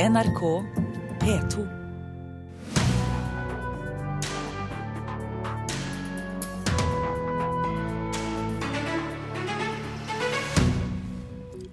NRK 0.00 0.64
P2. 1.20 1.66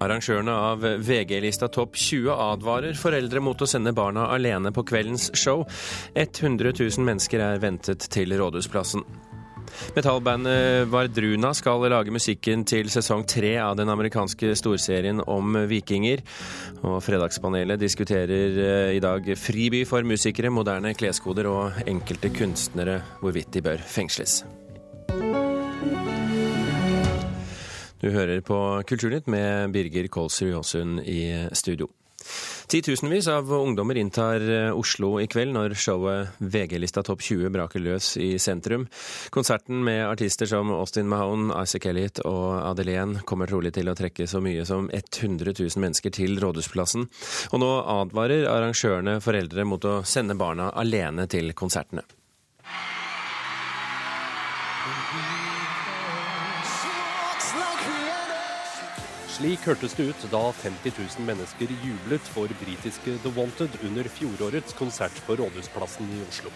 Arrangørene 0.03 0.51
av 0.51 0.83
VG-lista 0.83 1.69
Topp 1.71 1.95
20 1.95 2.27
advarer 2.35 2.99
foreldre 2.99 3.39
mot 3.39 3.63
å 3.63 3.69
sende 3.69 3.95
barna 3.95 4.27
alene 4.35 4.73
på 4.75 4.83
kveldens 4.91 5.29
show. 5.31 5.63
100 6.11 6.75
000 6.75 7.07
mennesker 7.07 7.47
er 7.47 7.63
ventet 7.63 8.09
til 8.11 8.35
Rådhusplassen. 8.35 9.07
Metallbandet 9.95 10.87
Vardruna 10.91 11.53
skal 11.57 11.85
lage 11.91 12.13
musikken 12.13 12.65
til 12.67 12.91
sesong 12.93 13.25
tre 13.27 13.55
av 13.61 13.75
den 13.79 13.89
amerikanske 13.93 14.53
storserien 14.59 15.21
om 15.25 15.57
vikinger. 15.69 16.23
Og 16.83 16.99
Fredagspanelet 17.05 17.81
diskuterer 17.81 18.61
eh, 18.63 18.95
i 18.97 19.03
dag 19.03 19.31
friby 19.39 19.83
for 19.89 20.05
musikere, 20.07 20.53
moderne 20.53 20.93
kleskoder 20.97 21.49
og 21.51 21.83
enkelte 21.87 22.31
kunstnere, 22.33 23.01
hvorvidt 23.21 23.53
de 23.55 23.65
bør 23.65 23.83
fengsles. 23.83 24.41
Du 27.97 28.11
hører 28.13 28.43
på 28.45 28.57
Kulturnytt 28.85 29.27
med 29.27 29.73
Birger 29.73 30.07
Kolsrud 30.13 30.51
Jåsund 30.51 30.99
i 31.01 31.47
studio. 31.57 31.89
Titusenvis 32.67 33.29
av 33.31 33.51
ungdommer 33.53 33.97
inntar 33.97 34.43
Oslo 34.75 35.15
i 35.21 35.27
kveld 35.31 35.55
når 35.55 35.75
showet 35.79 36.41
VG-lista 36.43 37.03
Topp 37.07 37.23
20 37.23 37.53
braker 37.53 37.83
løs 37.83 38.09
i 38.19 38.33
sentrum. 38.41 38.87
Konserten 39.33 39.83
med 39.87 40.03
artister 40.07 40.49
som 40.49 40.73
Austin 40.75 41.07
Mahone, 41.07 41.55
Isaac 41.63 41.87
Elliot 41.87 42.21
og 42.27 42.59
Adelén 42.73 43.17
kommer 43.27 43.47
trolig 43.47 43.73
til 43.77 43.87
å 43.87 43.95
trekke 43.97 44.27
så 44.27 44.41
mye 44.43 44.65
som 44.67 44.89
100 44.91 45.53
000 45.53 45.83
mennesker 45.83 46.13
til 46.17 46.39
Rådhusplassen. 46.43 47.07
Og 47.53 47.63
nå 47.63 47.71
advarer 47.97 48.49
arrangørene 48.51 49.19
foreldre 49.23 49.67
mot 49.67 49.87
å 49.87 49.99
sende 50.03 50.37
barna 50.39 50.71
alene 50.75 51.27
til 51.31 51.53
konsertene. 51.57 52.05
Slik 59.37 59.67
hørtes 59.67 59.93
det 59.93 60.07
ut 60.09 60.23
da 60.31 60.39
50 60.63 60.95
000 60.97 61.25
mennesker 61.27 61.69
jublet 61.83 62.29
for 62.33 62.49
britiske 62.57 63.11
The 63.21 63.29
Wanted 63.35 63.75
under 63.85 64.07
fjorårets 64.09 64.73
konsert 64.73 65.19
på 65.27 65.35
Rådhusplassen 65.37 66.07
i 66.09 66.23
Oslo. 66.23 66.49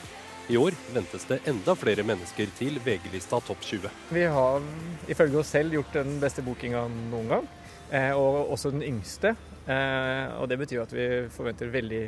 I 0.49 0.57
år 0.57 0.73
ventes 0.95 1.27
det 1.29 1.37
enda 1.51 1.75
flere 1.77 2.01
mennesker 2.01 2.49
til 2.57 2.79
VG-lista 2.81 3.37
Topp 3.45 3.61
20. 3.67 3.91
Vi 4.09 4.23
har 4.25 4.65
ifølge 5.13 5.37
oss 5.43 5.51
selv 5.53 5.75
gjort 5.77 5.93
den 5.93 6.15
beste 6.23 6.41
bookinga 6.41 6.81
noen 7.11 7.29
gang, 7.29 7.49
eh, 7.91 8.15
og 8.17 8.49
også 8.55 8.71
den 8.73 8.81
yngste. 8.87 9.35
Eh, 9.67 10.33
og 10.41 10.49
det 10.49 10.57
betyr 10.63 10.81
at 10.81 10.95
vi 10.95 11.05
forventer 11.35 11.69
veldig 11.69 12.01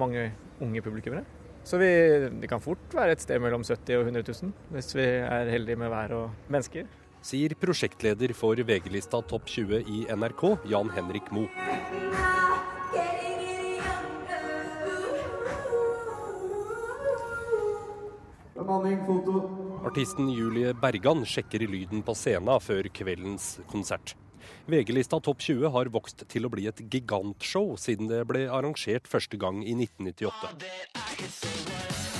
mange 0.00 0.30
unge 0.64 0.84
publikummere. 0.86 1.26
Så 1.68 1.76
vi, 1.76 1.90
det 2.32 2.48
kan 2.48 2.64
fort 2.64 2.96
være 2.96 3.12
et 3.18 3.26
sted 3.26 3.44
mellom 3.44 3.60
70 3.60 4.00
og 4.00 4.08
100 4.08 4.24
000, 4.24 4.56
hvis 4.72 4.90
vi 4.96 5.04
er 5.04 5.52
heldige 5.52 5.76
med 5.76 5.92
vær 5.92 6.16
og 6.16 6.48
mennesker 6.48 6.88
sier 7.28 7.52
prosjektleder 7.60 8.32
for 8.36 8.56
VG-lista 8.56 9.20
Topp 9.28 9.50
20 9.52 9.84
i 9.84 10.06
NRK, 10.08 10.44
Jan 10.70 10.88
Henrik 10.94 11.28
Moe. 11.34 11.48
Artisten 19.88 20.30
Julie 20.32 20.72
Bergan 20.76 21.24
sjekker 21.28 21.64
lyden 21.68 22.02
på 22.04 22.16
scenen 22.16 22.60
før 22.64 22.88
kveldens 22.92 23.58
konsert. 23.68 24.16
VG-lista 24.68 25.20
Topp 25.24 25.40
20 25.44 25.72
har 25.72 25.88
vokst 25.92 26.24
til 26.32 26.48
å 26.48 26.52
bli 26.52 26.66
et 26.68 26.80
gigantshow 26.92 27.76
siden 27.80 28.08
det 28.10 28.24
ble 28.28 28.46
arrangert 28.48 29.08
første 29.08 29.40
gang 29.40 29.62
i 29.64 29.76
1998. 29.76 32.17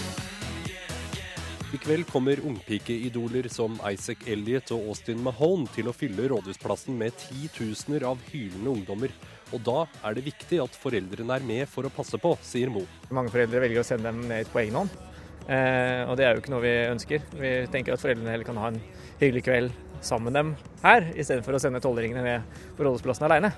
I 1.68 1.76
kveld 1.76 2.06
kommer 2.08 2.40
ungpikeidoler 2.48 3.44
som 3.52 3.74
Isaac 3.90 4.22
Elliot 4.32 4.70
og 4.72 4.86
Austin 4.88 5.18
Mahone 5.20 5.68
til 5.74 5.90
å 5.90 5.92
fylle 5.92 6.30
Rådhusplassen 6.32 6.96
med 6.96 7.12
titusener 7.20 8.06
av 8.08 8.22
hylende 8.30 8.72
ungdommer. 8.72 9.12
Og 9.52 9.60
da 9.66 9.82
er 10.08 10.16
det 10.16 10.24
viktig 10.30 10.62
at 10.64 10.78
foreldrene 10.80 11.36
er 11.36 11.44
med 11.44 11.68
for 11.68 11.84
å 11.84 11.92
passe 11.92 12.16
på, 12.22 12.32
sier 12.40 12.72
Mo. 12.72 12.86
Mange 13.12 13.34
foreldre 13.34 13.60
velger 13.66 13.82
å 13.82 13.84
sende 13.84 14.08
dem 14.08 14.24
ned 14.30 14.48
på 14.48 14.62
egen 14.62 14.80
hånd. 14.80 14.96
Eh, 15.44 16.08
og 16.08 16.16
det 16.16 16.24
er 16.24 16.32
jo 16.32 16.40
ikke 16.40 16.54
noe 16.56 16.64
vi 16.64 16.74
ønsker. 16.94 17.28
Vi 17.36 17.52
tenker 17.74 17.98
at 17.98 18.04
foreldrene 18.06 18.32
heller 18.32 18.48
kan 18.48 18.62
ha 18.64 18.72
en 18.72 18.80
hyggelig 19.20 19.44
kveld 19.50 19.76
sammen 20.04 20.30
med 20.30 20.38
dem 20.38 20.54
her, 20.84 21.10
istedenfor 21.14 21.56
å 21.56 21.62
sende 21.62 21.82
tolvåringene 21.82 22.24
ned 22.24 22.62
på 22.76 22.86
Rådhusplassen 22.86 23.26
alene. 23.28 23.52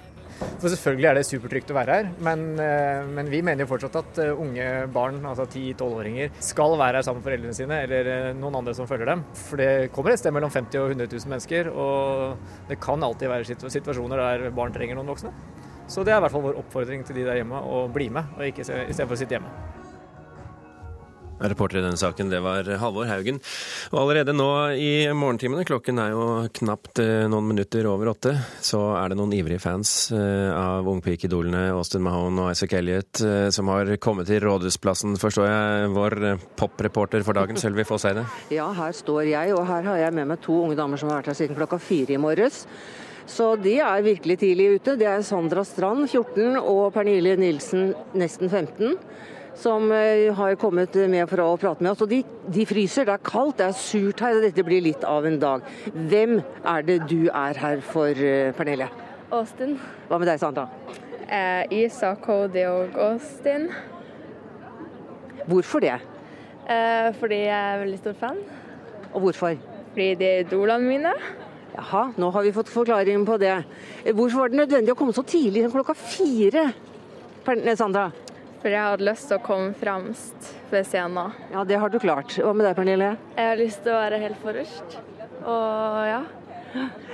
For 0.61 0.73
selvfølgelig 0.73 1.09
er 1.09 1.19
det 1.19 1.25
supertrygt 1.29 1.71
å 1.73 1.77
være 1.77 1.97
her, 1.99 2.07
men, 2.25 2.45
eh, 2.61 3.03
men 3.13 3.29
vi 3.33 3.43
mener 3.45 3.65
jo 3.65 3.71
fortsatt 3.75 3.99
at 4.01 4.21
eh, 4.25 4.33
unge 4.33 4.67
barn, 4.93 5.19
altså 5.29 5.45
10-12-åringer, 5.45 6.33
skal 6.45 6.77
være 6.81 7.01
her 7.01 7.07
sammen 7.07 7.21
med 7.21 7.29
foreldrene 7.29 7.57
sine 7.57 7.81
eller 7.85 8.09
eh, 8.09 8.29
noen 8.39 8.61
andre 8.63 8.75
som 8.77 8.89
følger 8.89 9.11
dem. 9.13 9.25
For 9.37 9.61
det 9.61 9.91
kommer 9.93 10.15
et 10.15 10.23
sted 10.23 10.33
mellom 10.37 10.53
50 10.53 10.81
og 10.81 10.95
100 10.95 11.11
000 11.13 11.35
mennesker, 11.35 11.73
og 11.73 12.71
det 12.71 12.81
kan 12.81 13.05
alltid 13.05 13.33
være 13.33 13.59
situasjoner 13.77 14.25
der 14.25 14.57
barn 14.57 14.73
trenger 14.77 14.97
noen 14.97 15.13
voksne. 15.13 15.35
Så 15.91 16.07
det 16.07 16.15
er 16.15 16.23
i 16.23 16.25
hvert 16.25 16.33
fall 16.33 16.47
vår 16.47 16.63
oppfordring 16.63 17.05
til 17.05 17.21
de 17.21 17.27
der 17.27 17.43
hjemme 17.43 17.61
å 17.61 17.85
bli 17.93 18.09
med, 18.15 18.33
og 18.39 18.49
ikke 18.49 18.65
istedenfor 18.65 19.17
å 19.19 19.21
sitte 19.21 19.37
hjemme. 19.37 19.80
Reporter 21.41 21.81
i 21.81 21.83
denne 21.85 21.97
saken, 21.97 22.29
det 22.29 22.41
var 22.45 22.67
Halvor 22.81 23.09
Haugen. 23.09 23.41
Og 23.95 24.03
allerede 24.03 24.35
nå 24.37 24.49
i 24.77 25.09
morgentimene, 25.17 25.65
klokken 25.69 26.01
er 26.03 26.13
jo 26.13 26.27
knapt 26.61 27.01
eh, 27.01 27.25
noen 27.31 27.49
minutter 27.49 27.89
over 27.89 28.13
åtte, 28.13 28.35
så 28.65 28.83
er 29.01 29.13
det 29.13 29.19
noen 29.21 29.33
ivrige 29.39 29.63
fans 29.63 30.11
eh, 30.13 30.51
av 30.53 30.89
ungpikeidolene 30.91 31.71
Austin 31.73 32.05
Mahone 32.05 32.45
og 32.45 32.53
Isaac 32.53 32.77
Elliot 32.77 33.23
eh, 33.25 33.49
som 33.55 33.73
har 33.73 33.95
kommet 34.03 34.29
til 34.29 34.43
Rådhusplassen, 34.45 35.17
forstår 35.21 35.49
jeg. 35.49 35.91
Vår 35.97 36.19
popreporter 36.61 37.25
for 37.27 37.39
dagen, 37.41 37.59
Sølvi 37.61 37.87
Fosseide? 37.89 38.27
Ja, 38.53 38.69
her 38.77 38.93
står 38.97 39.25
jeg, 39.33 39.55
og 39.57 39.65
her 39.69 39.89
har 39.89 40.05
jeg 40.05 40.17
med 40.21 40.35
meg 40.35 40.45
to 40.45 40.61
unge 40.67 40.77
damer 40.79 41.01
som 41.01 41.11
har 41.11 41.23
vært 41.23 41.33
her 41.33 41.41
siden 41.41 41.59
klokka 41.59 41.81
fire 41.81 42.19
i 42.19 42.21
morges. 42.21 42.67
Så 43.31 43.55
de 43.63 43.77
er 43.81 44.05
virkelig 44.05 44.41
tidlig 44.43 44.73
ute. 44.77 44.97
Det 44.99 45.07
er 45.07 45.23
Sandra 45.25 45.63
Strand, 45.65 46.09
14, 46.11 46.59
og 46.61 46.89
Pernille 46.95 47.37
Nilsen, 47.39 47.93
nesten 48.19 48.51
15 48.51 48.99
som 49.61 49.93
eh, 49.93 50.31
har 50.35 50.57
kommet 50.61 50.95
med 51.11 51.29
for 51.31 51.43
å 51.45 51.49
prate 51.61 51.85
med 51.85 51.93
oss. 51.93 52.03
Og 52.05 52.11
de, 52.11 52.23
de, 52.49 52.65
fryser, 52.69 53.09
det 53.09 53.17
er 53.17 53.25
kaldt, 53.27 53.59
det 53.61 53.69
er 53.69 53.77
surt 53.77 54.23
her, 54.25 54.39
og 54.39 54.47
dette 54.47 54.65
blir 54.67 54.85
litt 54.85 55.05
av 55.07 55.29
en 55.29 55.39
dag. 55.41 55.67
Hvem 55.95 56.39
er 56.41 56.87
det 56.87 56.99
du 57.11 57.29
er 57.29 57.61
her 57.61 57.85
for, 57.85 58.11
eh, 58.11 58.53
Pernille? 58.57 58.89
Austin. 59.31 59.77
Hva 60.09 60.19
med 60.19 60.31
deg, 60.31 60.41
Sandra? 60.43 60.67
Eh, 61.31 61.85
Isa, 61.85 62.15
Cody 62.23 62.65
og 62.67 62.97
Austin. 62.99 63.69
Hvorfor 65.51 65.85
det? 65.85 65.99
Eh, 66.71 67.11
fordi 67.19 67.45
jeg 67.45 67.59
er 67.59 67.85
veldig 67.85 68.01
stor 68.01 68.17
fan. 68.19 68.41
Og 69.13 69.27
hvorfor? 69.27 69.55
Fordi 69.93 70.09
de 70.19 70.27
er 70.27 70.45
idolene 70.45 70.87
mine. 70.87 71.15
Jaha, 71.77 72.11
nå 72.19 72.31
har 72.35 72.43
vi 72.43 72.53
fått 72.55 72.71
forklaring 72.71 73.23
på 73.27 73.39
det. 73.39 73.55
Hvorfor 74.11 74.43
var 74.43 74.51
det 74.51 74.59
nødvendig 74.59 74.95
å 74.95 74.99
komme 74.99 75.15
så 75.15 75.23
tidlig, 75.27 75.69
klokka 75.71 75.95
fire? 75.95 76.71
Sandra? 77.79 78.11
For 78.61 78.69
jeg 78.69 78.85
hadde 78.85 79.07
lyst 79.07 79.31
til 79.31 79.39
å 79.39 79.45
komme 79.45 79.73
fremst 79.81 80.51
ved 80.69 80.85
scenen. 80.89 81.33
Ja, 81.53 81.65
det 81.65 81.79
har 81.81 81.93
du 81.93 81.97
klart. 82.03 82.35
Hva 82.37 82.53
med 82.53 82.67
deg, 82.69 82.77
Pernille? 82.77 83.15
Jeg 83.39 83.49
har 83.53 83.61
lyst 83.61 83.81
til 83.87 83.95
å 83.95 84.03
være 84.03 84.21
helt 84.21 84.43
forrest. 84.43 84.99
Og 85.41 86.05
ja. 86.11 86.21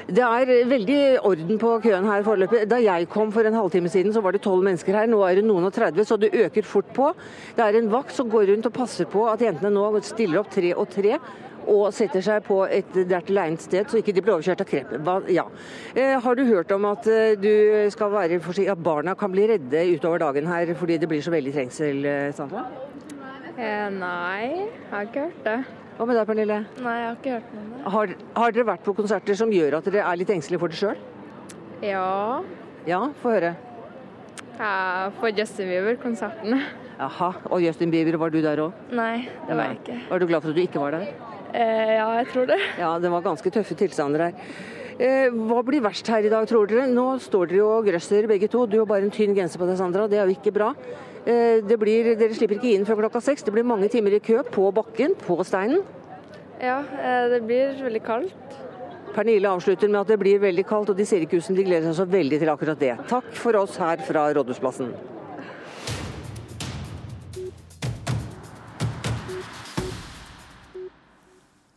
Det 0.06 0.23
er 0.23 0.51
veldig 0.69 0.99
orden 1.25 1.59
på 1.59 1.71
køen 1.87 2.06
her 2.11 2.25
foreløpig. 2.27 2.67
Da 2.69 2.81
jeg 2.83 3.09
kom 3.11 3.31
for 3.33 3.47
en 3.49 3.56
halvtime 3.56 3.91
siden, 3.91 4.12
så 4.12 4.21
var 4.23 4.37
det 4.37 4.43
tolv 4.45 4.67
mennesker 4.67 4.99
her. 4.99 5.09
Nå 5.11 5.23
er 5.25 5.39
det 5.39 5.47
noen 5.47 5.69
og 5.69 5.73
30, 5.75 6.05
så 6.06 6.19
det 6.21 6.35
øker 6.35 6.67
fort 6.67 6.91
på. 6.95 7.09
Det 7.56 7.65
er 7.65 7.79
en 7.79 7.91
vakt 7.95 8.15
som 8.15 8.29
går 8.31 8.51
rundt 8.53 8.69
og 8.69 8.77
passer 8.77 9.09
på 9.11 9.25
at 9.31 9.43
jentene 9.47 9.73
nå 9.73 9.87
stiller 10.05 10.43
opp 10.43 10.51
tre 10.53 10.75
og 10.77 10.91
tre 10.93 11.17
og 11.66 11.93
setter 11.94 12.22
seg 12.25 12.44
på 12.47 12.60
et 12.71 12.93
dertil 13.10 13.41
egnet 13.43 13.65
sted, 13.65 13.88
så 13.91 14.00
ikke 14.00 14.15
de 14.15 14.22
blir 14.25 14.37
overkjørt 14.37 14.62
av 14.62 14.69
krepp. 14.71 14.94
Ja. 15.34 15.47
Eh, 15.94 16.15
har 16.22 16.38
du 16.38 16.44
hørt 16.49 16.72
om 16.75 16.87
at 16.91 17.09
eh, 17.10 17.34
du 17.38 17.50
skal 17.94 18.12
være 18.15 18.41
forsiktig, 18.44 18.71
at 18.72 18.82
barna 18.82 19.16
kan 19.19 19.32
bli 19.34 19.49
redde 19.50 19.82
utover 19.97 20.22
dagen 20.22 20.47
her 20.50 20.75
fordi 20.78 20.99
det 21.03 21.10
blir 21.10 21.25
så 21.25 21.34
veldig 21.34 21.55
trengsel, 21.56 22.05
eh, 22.06 22.31
Sandra? 22.37 22.67
Eh, 23.56 23.88
nei, 23.91 24.69
jeg 24.69 24.91
har 24.93 25.11
ikke 25.11 25.26
hørt 25.26 25.44
det. 25.46 25.58
Hva 25.96 26.05
med 26.05 26.19
deg, 26.19 26.26
Pernille? 26.29 26.56
Nei, 26.85 26.96
jeg 27.00 27.06
har 27.08 27.14
ikke 27.17 27.37
hørt 27.38 27.52
noe 27.55 27.62
om 27.62 27.69
det. 27.73 27.85
Har, 27.94 28.17
har 28.37 28.56
dere 28.56 28.69
vært 28.69 28.82
på 28.85 28.96
konserter 28.99 29.38
som 29.38 29.52
gjør 29.55 29.79
at 29.79 29.87
dere 29.88 30.02
er 30.05 30.19
litt 30.20 30.32
engstelige 30.35 30.61
for 30.61 30.73
det 30.73 30.81
sjøl? 30.81 30.99
Ja. 31.85 32.43
Ja, 32.87 33.00
få 33.23 33.32
høre. 33.32 33.55
Ja, 34.58 34.75
for 35.19 35.32
Justin 35.32 35.73
Bieber-konserten. 35.73 36.61
Jaha. 36.96 37.31
Og 37.52 37.64
Justin 37.64 37.91
Bieber, 37.93 38.17
var 38.20 38.32
du 38.32 38.38
der 38.44 38.61
òg? 38.62 38.76
Nei, 38.96 39.26
det 39.49 39.56
var 39.56 39.73
jeg 39.73 39.81
ikke. 39.81 39.96
Var 40.11 40.20
du 40.23 40.29
glad 40.31 40.44
for 40.44 40.52
at 40.52 40.56
du 40.56 40.62
ikke 40.62 40.81
var 40.81 40.96
der? 40.96 41.35
Eh, 41.52 41.93
ja, 41.96 42.08
jeg 42.20 42.31
tror 42.32 42.48
det. 42.50 42.58
Ja, 42.81 42.96
det 43.02 43.12
var 43.12 43.25
ganske 43.25 43.52
tøffe 43.52 43.76
tilstander 43.78 44.26
her. 44.28 44.40
Eh, 44.96 45.28
hva 45.28 45.60
blir 45.60 45.84
verst 45.84 46.08
her 46.08 46.25
i 46.25 46.31
dag, 46.32 46.46
tror 46.48 46.69
dere? 46.70 46.87
Nå 46.88 47.19
står 47.20 47.50
dere 47.50 47.60
jo 47.60 47.69
og 47.75 47.88
grøsser 47.88 48.28
begge 48.31 48.48
to. 48.48 48.64
Du 48.66 48.78
har 48.81 48.88
bare 48.88 49.04
en 49.04 49.12
tynn 49.12 49.37
genser 49.37 49.60
på 49.60 49.69
deg, 49.69 49.76
Sandra. 49.76 50.06
Det 50.08 50.19
er 50.19 50.31
jo 50.31 50.37
ikke 50.38 50.54
bra. 50.56 50.70
Eh, 51.26 51.76
blir, 51.76 52.14
dere 52.16 52.37
slipper 52.37 52.56
ikke 52.56 52.72
inn 52.72 52.87
før 52.88 53.02
klokka 53.04 53.20
seks. 53.20 53.44
Det 53.44 53.52
blir 53.52 53.66
mange 53.66 53.90
timer 53.93 54.16
i 54.16 54.22
kø 54.25 54.40
på 54.46 54.70
bakken, 54.72 55.16
på 55.26 55.37
steinen. 55.44 55.84
Ja, 56.62 56.78
eh, 56.81 57.26
det 57.34 57.43
blir 57.44 57.76
veldig 57.82 58.02
kaldt. 58.06 58.56
Pernille 59.16 59.48
avslutter 59.48 59.88
med 59.88 60.00
at 60.00 60.08
det 60.12 60.19
blir 60.20 60.40
veldig 60.40 60.64
kaldt, 60.69 60.90
og 60.93 60.96
de 60.96 61.04
ser 61.08 61.25
ikke 61.25 61.40
ut 61.40 61.44
som 61.44 61.56
de 61.56 61.64
gleder 61.64 61.90
seg 61.90 62.00
så 62.00 62.08
veldig 62.08 62.40
til 62.40 62.52
akkurat 62.52 62.81
det. 62.81 62.94
Takk 63.08 63.28
for 63.37 63.56
oss 63.60 63.76
her 63.81 64.00
fra 64.04 64.28
Rådhusplassen. 64.37 65.16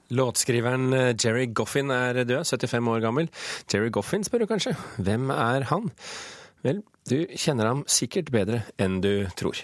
Låtskriveren 0.10 0.94
eh, 0.94 1.16
Jerry 1.16 1.48
Goffin 1.54 1.92
er 1.94 2.24
død, 2.24 2.46
75 2.46 2.88
år 2.94 3.04
gammel. 3.04 3.30
Jerry 3.72 3.92
Goffin, 3.94 4.24
spør 4.26 4.46
du 4.46 4.50
kanskje. 4.50 4.76
Hvem 4.98 5.30
er 5.36 5.68
han? 5.70 5.92
Vel, 6.66 6.82
du 7.10 7.20
kjenner 7.38 7.70
ham 7.72 7.84
sikkert 7.88 8.32
bedre 8.34 8.64
enn 8.82 9.00
du 9.06 9.14
tror. 9.40 9.62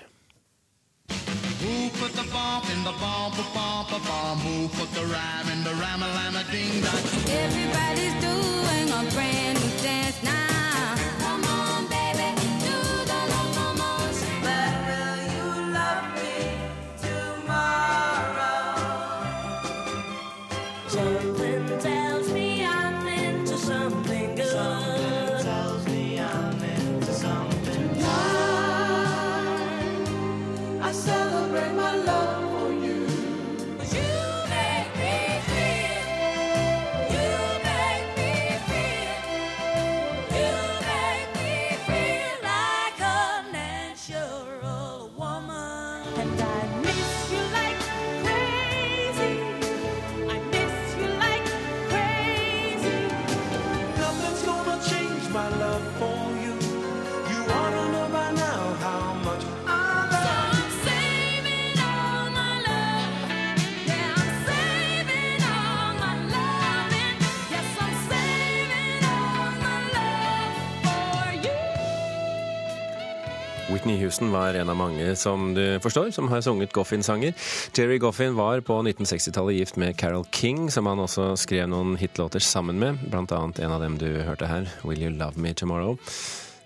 Houston 74.15 74.31
var 74.31 74.53
en 74.53 74.69
av 74.69 74.77
mange, 74.79 75.15
som 75.15 75.53
du 75.53 75.79
forstår, 75.83 76.11
som 76.11 76.29
har 76.31 76.41
sunget 76.41 76.71
Goffin-sanger. 76.71 77.33
Jerry 77.75 77.97
Goffin 77.99 78.35
var 78.35 78.61
på 78.63 78.77
1960-tallet 78.79 79.57
gift 79.57 79.75
med 79.75 79.97
Carol 79.99 80.23
King, 80.31 80.69
som 80.71 80.87
han 80.87 81.01
også 81.03 81.33
skrev 81.35 81.67
noen 81.67 81.97
hitlåter 81.99 82.39
sammen 82.39 82.79
med, 82.79 83.01
bl.a. 83.11 83.39
en 83.59 83.73
av 83.75 83.83
dem 83.83 83.97
du 83.99 84.07
hørte 84.23 84.47
her, 84.47 84.69
Will 84.87 85.03
You 85.03 85.11
Love 85.11 85.35
Me 85.35 85.51
Tomorrow. 85.51 85.97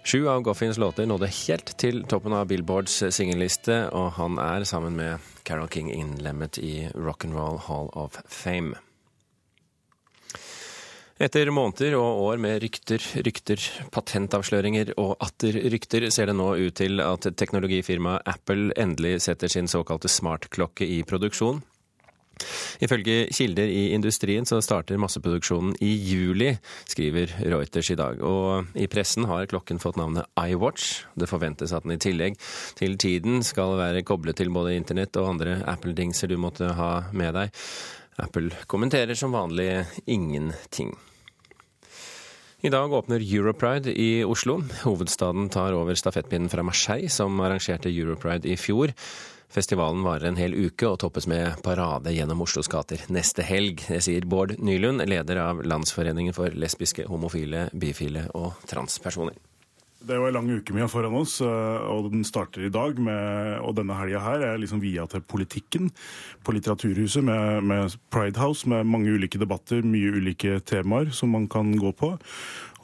Sju 0.06 0.28
av 0.30 0.44
Goffins 0.46 0.78
låter 0.78 1.10
nådde 1.10 1.32
helt 1.48 1.74
til 1.82 2.04
toppen 2.06 2.38
av 2.38 2.46
Billboards 2.52 3.00
singelliste, 3.18 3.88
og 3.98 4.12
han 4.20 4.38
er 4.38 4.68
sammen 4.70 5.00
med 5.00 5.34
Carol 5.42 5.74
King 5.74 5.90
innlemmet 5.96 6.62
i 6.62 6.86
Rock'n'Roll 6.94 7.58
Hall 7.66 7.90
of 7.98 8.22
Fame. 8.30 8.78
Etter 11.20 11.50
måneder 11.52 11.98
og 12.00 12.22
år 12.30 12.38
med 12.40 12.62
rykter, 12.64 13.04
rykter, 13.26 13.60
patentavsløringer 13.92 14.94
og 15.02 15.18
atter 15.20 15.58
rykter, 15.68 16.06
ser 16.16 16.30
det 16.32 16.36
nå 16.40 16.54
ut 16.56 16.78
til 16.80 17.04
at 17.04 17.28
teknologifirmaet 17.36 18.24
Apple 18.24 18.70
endelig 18.80 19.18
setter 19.26 19.52
sin 19.52 19.68
såkalte 19.68 20.08
smartklokke 20.08 20.88
i 20.88 21.02
produksjon. 21.04 21.60
Ifølge 22.80 23.26
kilder 23.36 23.68
i 23.68 23.90
industrien 23.92 24.48
så 24.48 24.62
starter 24.64 24.96
masseproduksjonen 25.04 25.76
i 25.84 25.92
juli, 26.08 26.54
skriver 26.88 27.36
Reuters 27.52 27.92
i 27.92 28.00
dag. 28.00 28.24
Og 28.24 28.72
i 28.80 28.88
pressen 28.88 29.28
har 29.28 29.52
klokken 29.52 29.84
fått 29.84 30.00
navnet 30.00 30.24
iWatch. 30.40 31.04
Det 31.20 31.28
forventes 31.28 31.76
at 31.76 31.84
den 31.84 31.98
i 31.98 32.00
tillegg 32.00 32.40
til 32.80 32.96
tiden 32.96 33.44
skal 33.44 33.76
være 33.82 34.08
koblet 34.08 34.40
til 34.40 34.56
både 34.56 34.78
internett 34.80 35.20
og 35.20 35.34
andre 35.34 35.60
Apple-dingser 35.68 36.32
du 36.32 36.40
måtte 36.40 36.72
ha 36.80 36.94
med 37.12 37.36
deg. 37.42 37.62
Apple 38.24 38.56
kommenterer 38.72 39.20
som 39.20 39.36
vanlig 39.36 39.84
ingenting. 40.08 40.96
I 42.62 42.70
dag 42.70 42.94
åpner 42.94 43.20
Europride 43.36 44.02
i 44.02 44.24
Oslo. 44.24 44.58
Hovedstaden 44.84 45.50
tar 45.50 45.72
over 45.74 45.96
stafettpinnen 45.96 46.50
fra 46.52 46.64
Marseille, 46.64 47.10
som 47.10 47.40
arrangerte 47.40 47.88
Europride 47.90 48.50
i 48.52 48.58
fjor. 48.60 48.92
Festivalen 49.50 50.04
varer 50.04 50.28
en 50.28 50.40
hel 50.40 50.58
uke 50.68 50.90
og 50.90 50.98
toppes 51.00 51.24
med 51.32 51.62
parade 51.64 52.12
gjennom 52.12 52.44
Oslos 52.44 52.68
gater 52.68 53.06
neste 53.08 53.46
helg. 53.48 53.86
Det 53.88 54.02
sier 54.04 54.28
Bård 54.28 54.58
Nylund, 54.60 55.06
leder 55.08 55.40
av 55.40 55.64
Landsforeningen 55.64 56.36
for 56.36 56.52
lesbiske, 56.52 57.08
homofile, 57.08 57.70
bifile 57.72 58.28
og 58.36 58.60
transpersoner. 58.68 59.40
Det 60.00 60.16
er 60.16 60.22
jo 60.22 60.30
en 60.30 60.36
lang 60.38 60.48
uke 60.48 60.72
har 60.80 60.88
foran 60.88 61.16
oss, 61.20 61.42
eh, 61.44 61.88
og 61.92 62.08
den 62.14 62.24
starter 62.24 62.64
i 62.64 62.72
dag. 62.72 62.96
Med, 63.04 63.60
og 63.60 63.76
denne 63.76 63.98
helga 64.00 64.22
her 64.24 64.46
er 64.48 64.62
liksom 64.62 64.80
via 64.80 65.04
til 65.12 65.20
politikken 65.28 65.90
på 66.44 66.56
Litteraturhuset 66.56 67.26
med, 67.28 67.68
med 67.68 67.98
Pride 68.10 68.40
House, 68.40 68.64
med 68.70 68.88
mange 68.88 69.12
ulike 69.12 69.42
debatter, 69.42 69.84
mye 69.84 70.14
ulike 70.16 70.62
temaer 70.64 71.12
som 71.12 71.36
man 71.36 71.50
kan 71.52 71.74
gå 71.76 71.92
på. 71.92 72.14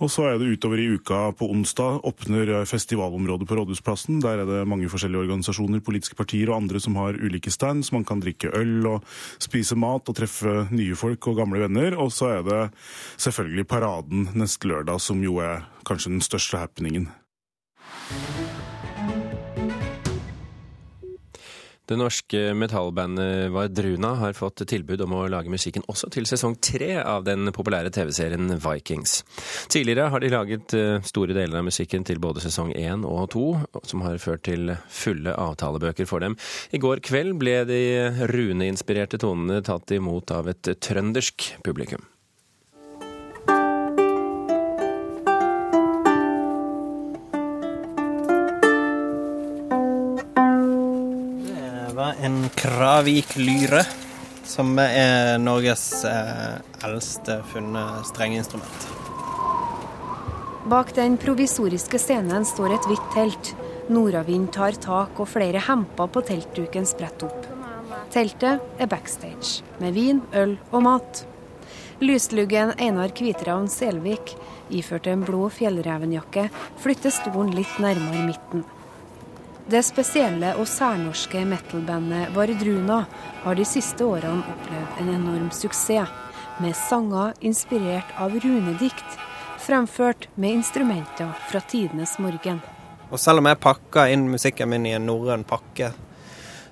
Og 0.03 0.11
så 0.11 0.25
er 0.27 0.39
det 0.39 0.49
utover 0.57 0.81
i 0.81 0.89
uka 0.97 1.29
på 1.39 1.47
onsdag 1.53 2.03
åpner 2.03 2.51
festivalområdet 2.67 3.47
på 3.47 3.55
Rådhusplassen. 3.55 4.19
Der 4.23 4.41
er 4.43 4.49
det 4.49 4.67
mange 4.67 4.89
forskjellige 4.91 5.23
organisasjoner, 5.23 5.79
politiske 5.79 6.17
partier 6.19 6.51
og 6.51 6.57
andre 6.57 6.81
som 6.83 6.97
har 6.99 7.15
ulike 7.15 7.53
stands. 7.53 7.93
Man 7.95 8.03
kan 8.03 8.19
drikke 8.19 8.51
øl 8.51 8.89
og 8.91 9.07
spise 9.39 9.77
mat 9.79 10.11
og 10.11 10.19
treffe 10.19 10.65
nye 10.75 10.99
folk 10.99 11.31
og 11.31 11.39
gamle 11.39 11.63
venner. 11.63 11.95
Og 11.95 12.11
så 12.11 12.33
er 12.39 12.43
det 12.43 12.61
selvfølgelig 13.15 13.67
paraden 13.71 14.29
neste 14.35 14.67
lørdag, 14.67 14.99
som 14.99 15.23
jo 15.23 15.39
er 15.39 15.63
kanskje 15.87 16.17
den 16.17 16.25
største 16.25 16.59
happeningen. 16.59 17.07
Det 21.85 21.97
norske 21.99 22.39
metallbandet 22.57 23.51
Vardruna 23.53 24.15
har 24.17 24.33
fått 24.33 24.63
tilbud 24.65 25.03
om 25.05 25.13
å 25.13 25.25
lage 25.29 25.51
musikken 25.53 25.85
også 25.91 26.09
til 26.13 26.25
sesong 26.25 26.55
tre 26.57 26.95
av 27.01 27.27
den 27.27 27.51
populære 27.53 27.91
TV-serien 27.93 28.55
Vikings. 28.63 29.19
Tidligere 29.69 30.07
har 30.09 30.23
de 30.23 30.31
laget 30.33 30.73
eh, 30.73 30.97
store 31.05 31.37
deler 31.37 31.61
av 31.61 31.67
musikken 31.67 32.07
til 32.07 32.21
både 32.23 32.41
sesong 32.41 32.73
én 32.73 33.05
og 33.05 33.29
to, 33.35 33.45
som 33.85 34.01
har 34.05 34.17
ført 34.23 34.47
til 34.49 34.73
fulle 34.89 35.37
avtalebøker 35.37 36.09
for 36.09 36.25
dem. 36.25 36.39
I 36.73 36.81
går 36.81 37.03
kveld 37.05 37.37
ble 37.41 37.59
de 37.69 37.83
runeinspirerte 38.33 39.21
tonene 39.21 39.61
tatt 39.65 39.93
imot 39.93 40.33
av 40.33 40.49
et 40.49 40.73
trøndersk 40.81 41.51
publikum. 41.65 42.01
En 52.25 52.49
Kravik 52.55 53.35
lyre, 53.37 53.83
som 54.43 54.73
er 54.81 55.37
Norges 55.41 56.03
eh, 56.09 56.55
eldste 56.87 57.39
funne 57.51 57.83
strengeinstrument. 58.09 58.87
Bak 60.65 60.95
den 60.97 61.19
provisoriske 61.21 61.99
scenen 62.01 62.47
står 62.49 62.77
et 62.77 62.87
hvitt 62.89 63.11
telt. 63.13 63.51
Nordavind 63.93 64.49
tar 64.55 64.77
tak, 64.81 65.19
og 65.21 65.29
flere 65.29 65.61
hemper 65.67 66.09
på 66.09 66.23
teltduken 66.25 66.89
spretter 66.89 67.29
opp. 67.29 67.45
Teltet 68.13 68.81
er 68.81 68.89
backstage, 68.89 69.61
med 69.77 69.93
vin, 69.93 70.23
øl 70.33 70.57
og 70.71 70.85
mat. 70.87 71.25
Lysluggen 72.01 72.73
Einar 72.81 73.13
Kvitravn 73.15 73.69
Selvik, 73.71 74.33
iført 74.73 75.05
en 75.11 75.21
blå 75.27 75.45
fjellrevenjakke, 75.53 76.49
flytter 76.81 77.13
stolen 77.13 77.53
litt 77.53 77.77
nærmere 77.83 78.25
midten. 78.25 78.65
Det 79.65 79.79
spesielle 79.81 80.51
og 80.61 80.67
særnorske 80.69 81.39
metal-bandet 81.49 82.29
Vardruna 82.35 82.99
har 83.41 83.55
de 83.57 83.63
siste 83.65 84.05
årene 84.05 84.43
opplevd 84.45 84.99
en 85.01 85.07
enorm 85.09 85.47
suksess, 85.49 86.11
med 86.61 86.75
sanger 86.77 87.33
inspirert 87.41 88.11
av 88.21 88.35
runedikt, 88.43 89.15
fremført 89.59 90.27
med 90.35 90.59
instrumenter 90.59 91.31
fra 91.49 91.59
tidenes 91.65 92.13
morgen. 92.21 92.61
Og 93.09 93.17
selv 93.19 93.41
om 93.41 93.49
jeg 93.49 93.59
pakker 93.63 94.13
inn 94.13 94.27
musikken 94.29 94.69
min 94.69 94.85
i 94.85 94.93
en 94.95 95.09
norrøn 95.09 95.43
pakke, 95.49 95.89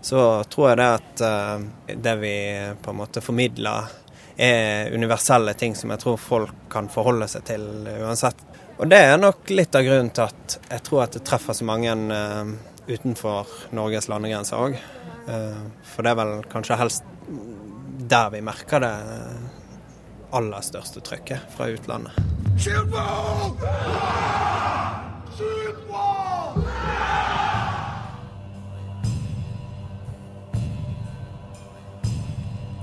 så 0.06 0.44
tror 0.54 0.70
jeg 0.70 0.80
det 0.80 0.90
at 1.00 1.24
eh, 1.26 1.96
det 2.06 2.14
vi 2.22 2.36
på 2.84 2.94
en 2.94 3.00
måte 3.00 3.24
formidler, 3.26 3.90
er 4.38 4.94
universelle 4.94 5.54
ting 5.58 5.74
som 5.78 5.92
jeg 5.94 6.02
tror 6.02 6.22
folk 6.22 6.70
kan 6.70 6.88
forholde 6.94 7.26
seg 7.30 7.44
til 7.50 7.66
uansett. 7.90 8.38
Og 8.78 8.86
det 8.90 9.02
er 9.02 9.18
nok 9.18 9.50
litt 9.54 9.76
av 9.78 9.86
grunnen 9.86 10.14
til 10.14 10.26
at 10.30 10.56
jeg 10.70 10.86
tror 10.86 11.04
at 11.04 11.18
det 11.18 11.26
treffer 11.26 11.58
så 11.58 11.66
mange 11.66 11.94
eh, 11.94 12.54
utenfor 12.88 13.48
Norges 13.76 14.10
landegrenser 14.12 14.60
òg. 14.60 14.78
For 15.88 16.04
det 16.04 16.12
er 16.12 16.20
vel 16.20 16.34
kanskje 16.52 16.80
helst 16.82 17.06
der 18.12 18.30
vi 18.34 18.42
merker 18.44 18.84
det 18.84 18.94
aller 20.34 20.66
største 20.66 21.04
trykket 21.06 21.46
fra 21.56 21.70
utlandet. 21.72 22.18
Shoot 22.58 22.92
wall! 22.94 23.54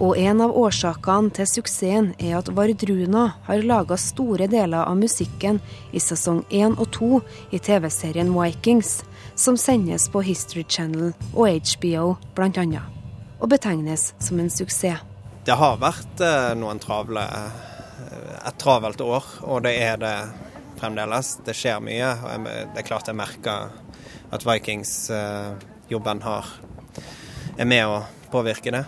Og 0.01 0.17
en 0.17 0.39
av 0.41 0.55
årsakene 0.57 1.29
til 1.37 1.45
suksessen 1.45 2.15
er 2.17 2.39
at 2.39 2.49
Vardruna 2.57 3.27
har 3.45 3.65
laga 3.69 3.99
store 4.01 4.47
deler 4.49 4.87
av 4.89 4.97
musikken 4.97 5.59
i 5.93 6.01
sesong 6.01 6.41
1 6.49 6.79
og 6.81 6.87
2 6.97 7.09
i 7.53 7.59
TV-serien 7.61 8.31
Vikings, 8.33 9.03
som 9.37 9.59
sendes 9.61 10.09
på 10.09 10.23
History 10.25 10.65
Channel 10.65 11.13
og 11.35 11.51
HBO 11.53 12.15
bl.a., 12.33 12.81
og 13.41 13.49
betegnes 13.53 14.15
som 14.21 14.41
en 14.41 14.49
suksess. 14.53 15.05
Det 15.45 15.57
har 15.57 15.77
vært 15.81 16.21
eh, 16.25 16.53
noen 16.57 16.81
travle 16.81 17.23
eh, 17.25 18.41
et 18.49 18.57
travelt 18.61 19.01
år, 19.05 19.29
og 19.45 19.65
det 19.65 19.75
er 19.81 20.01
det 20.01 20.15
fremdeles. 20.81 21.35
Det 21.45 21.57
skjer 21.57 21.81
mye. 21.85 22.15
og 22.25 22.49
Det 22.49 22.81
er 22.81 22.89
klart 22.89 23.09
jeg 23.09 23.21
merker 23.21 23.69
at 24.33 24.47
Vikings-jobben 24.49 26.25
er 26.25 27.69
med 27.69 27.85
å 27.85 28.01
påvirke 28.33 28.73
det. 28.73 28.85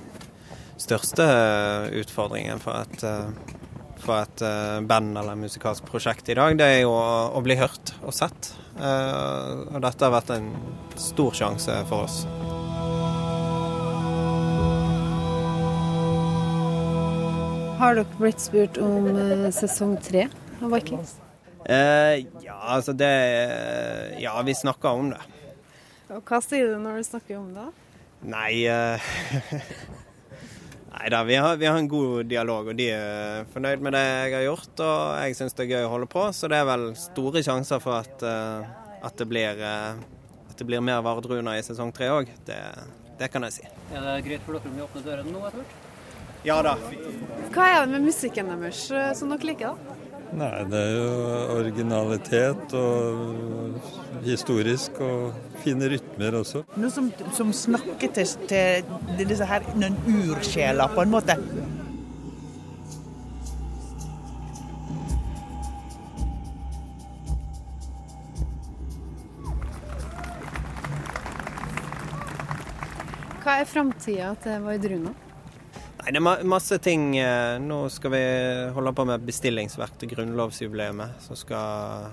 Største 0.82 1.22
eh, 1.22 1.92
utfordringen 2.00 2.58
for 2.62 2.74
et, 2.82 3.02
eh, 3.06 3.58
for 4.02 4.24
et 4.24 4.42
eh, 4.42 4.80
band 4.88 5.14
eller 5.20 5.38
musikalsk 5.38 5.86
prosjekt 5.86 6.32
i 6.32 6.36
dag, 6.38 6.56
det 6.58 6.66
er 6.66 6.80
jo 6.82 6.94
å, 6.96 7.42
bli 7.44 7.54
hørt 7.60 7.94
og 8.02 8.14
sett. 8.16 8.50
Og 8.72 9.78
dette 9.84 10.02
har 10.02 10.14
vært 10.14 10.32
en 10.34 10.48
stor 10.98 11.36
sjanse 11.36 11.76
for 11.90 12.08
oss. 12.08 12.22
Har 17.78 17.98
dere 17.98 18.18
blitt 18.18 18.42
spurt 18.42 18.80
om 18.82 19.06
sesong 19.54 19.98
tre 20.02 20.26
av 20.62 20.72
Vikings? 20.72 21.18
Eh, 21.62 22.24
ja, 22.42 22.58
altså 22.74 22.94
det 22.96 23.12
Ja, 24.18 24.34
vi 24.42 24.54
snakker 24.54 24.98
om 24.98 25.12
det. 25.14 25.22
Og 26.10 26.26
hva 26.26 26.42
sier 26.42 26.72
du 26.72 26.80
når 26.82 26.98
du 26.98 27.06
snakker 27.06 27.38
om 27.38 27.52
det? 27.54 27.68
Nei 28.22 28.64
eh, 28.70 29.12
Nei 30.92 31.08
da, 31.08 31.22
vi 31.24 31.36
har, 31.40 31.56
vi 31.56 31.66
har 31.66 31.78
en 31.78 31.88
god 31.88 32.26
dialog, 32.28 32.68
og 32.68 32.76
de 32.76 32.90
er 32.92 33.46
fornøyd 33.54 33.80
med 33.84 33.94
det 33.96 34.02
jeg 34.02 34.34
har 34.34 34.42
gjort. 34.44 34.82
Og 34.84 34.98
jeg 35.24 35.36
syns 35.38 35.56
det 35.56 35.64
er 35.64 35.70
gøy 35.70 35.86
å 35.86 35.92
holde 35.94 36.08
på, 36.12 36.24
så 36.36 36.50
det 36.52 36.58
er 36.60 36.66
vel 36.68 36.90
store 37.00 37.42
sjanser 37.44 37.80
for 37.80 38.02
at, 38.02 38.24
eh, 38.28 38.74
at, 39.00 39.16
det, 39.16 39.26
blir, 39.30 39.62
eh, 39.64 40.02
at 40.50 40.58
det 40.58 40.66
blir 40.68 40.84
mer 40.84 41.00
Vardruner 41.04 41.56
i 41.56 41.64
sesong 41.64 41.94
tre 41.96 42.10
òg. 42.12 42.28
Det, 42.44 42.58
det 43.20 43.30
kan 43.32 43.48
jeg 43.48 43.56
si. 43.56 43.72
Er 43.94 44.04
det 44.04 44.18
greit 44.28 44.44
for 44.44 44.58
dere 44.58 44.68
om 44.68 44.76
vi 44.76 44.84
åpner 44.84 45.08
dørene 45.08 45.32
nå 45.32 45.46
etter 45.48 45.62
hvert? 45.62 45.88
Ja 46.44 46.58
da. 46.66 46.76
Hva 47.54 47.66
er 47.70 47.84
det 47.86 47.92
med 47.94 48.08
musikken 48.10 48.52
deres 48.52 48.84
eh, 48.92 49.12
som 49.16 49.32
dere 49.32 49.48
liker, 49.48 49.72
da? 49.72 50.01
Nei, 50.32 50.62
det 50.64 50.78
er 50.80 50.94
jo 50.96 51.08
originalitet 51.58 52.72
og 52.78 53.74
historisk 54.24 54.96
og 55.04 55.34
fine 55.60 55.90
rytmer 55.92 56.38
også. 56.38 56.62
Noe 56.80 56.88
som, 56.94 57.10
som 57.36 57.52
snakker 57.52 58.14
til, 58.16 58.32
til 58.48 59.28
disse 59.28 59.44
her 59.44 59.66
noen 59.76 59.98
ursjeler, 60.32 60.88
på 60.96 61.04
en 61.04 61.12
måte. 61.12 61.36
Hva 73.42 73.58
er 73.60 73.68
framtida 73.68 74.32
til 74.40 74.64
Vardruna? 74.64 75.12
Nei, 76.02 76.10
det 76.10 76.18
er 76.18 76.44
masse 76.50 76.78
ting. 76.82 77.16
eh, 77.18 77.58
Nå 77.62 77.84
skal 77.94 78.10
vi 78.10 78.22
holde 78.74 78.92
på 78.92 79.04
med 79.06 79.22
bestillingsverk 79.26 79.98
til 80.00 80.10
grunnlovsjubileet, 80.16 81.22
som 81.22 81.38
skal 81.38 82.10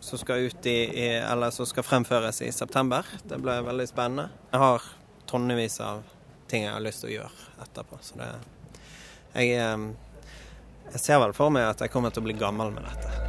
som 0.00 0.18
skal 0.18 0.48
ut 0.48 0.66
i, 0.66 0.88
Eller 1.18 1.50
som 1.50 1.66
skal 1.66 1.82
fremføres 1.84 2.42
i 2.42 2.50
september. 2.52 3.06
Det 3.22 3.38
ble 3.38 3.60
veldig 3.62 3.86
spennende. 3.88 4.28
Jeg 4.50 4.58
har 4.60 4.82
tonnevis 5.26 5.80
av 5.80 6.02
ting 6.48 6.64
jeg 6.64 6.72
har 6.72 6.80
lyst 6.80 7.04
til 7.04 7.10
å 7.10 7.16
gjøre 7.18 7.48
etterpå, 7.62 7.98
så 8.00 8.16
det 8.16 8.28
Jeg, 9.34 9.58
eh, 9.60 9.88
jeg 10.92 11.00
ser 11.00 11.18
vel 11.20 11.32
for 11.32 11.50
meg 11.50 11.68
at 11.68 11.80
jeg 11.80 11.90
kommer 11.90 12.10
til 12.10 12.22
å 12.22 12.24
bli 12.24 12.34
gammel 12.34 12.72
med 12.72 12.82
dette. 12.88 13.27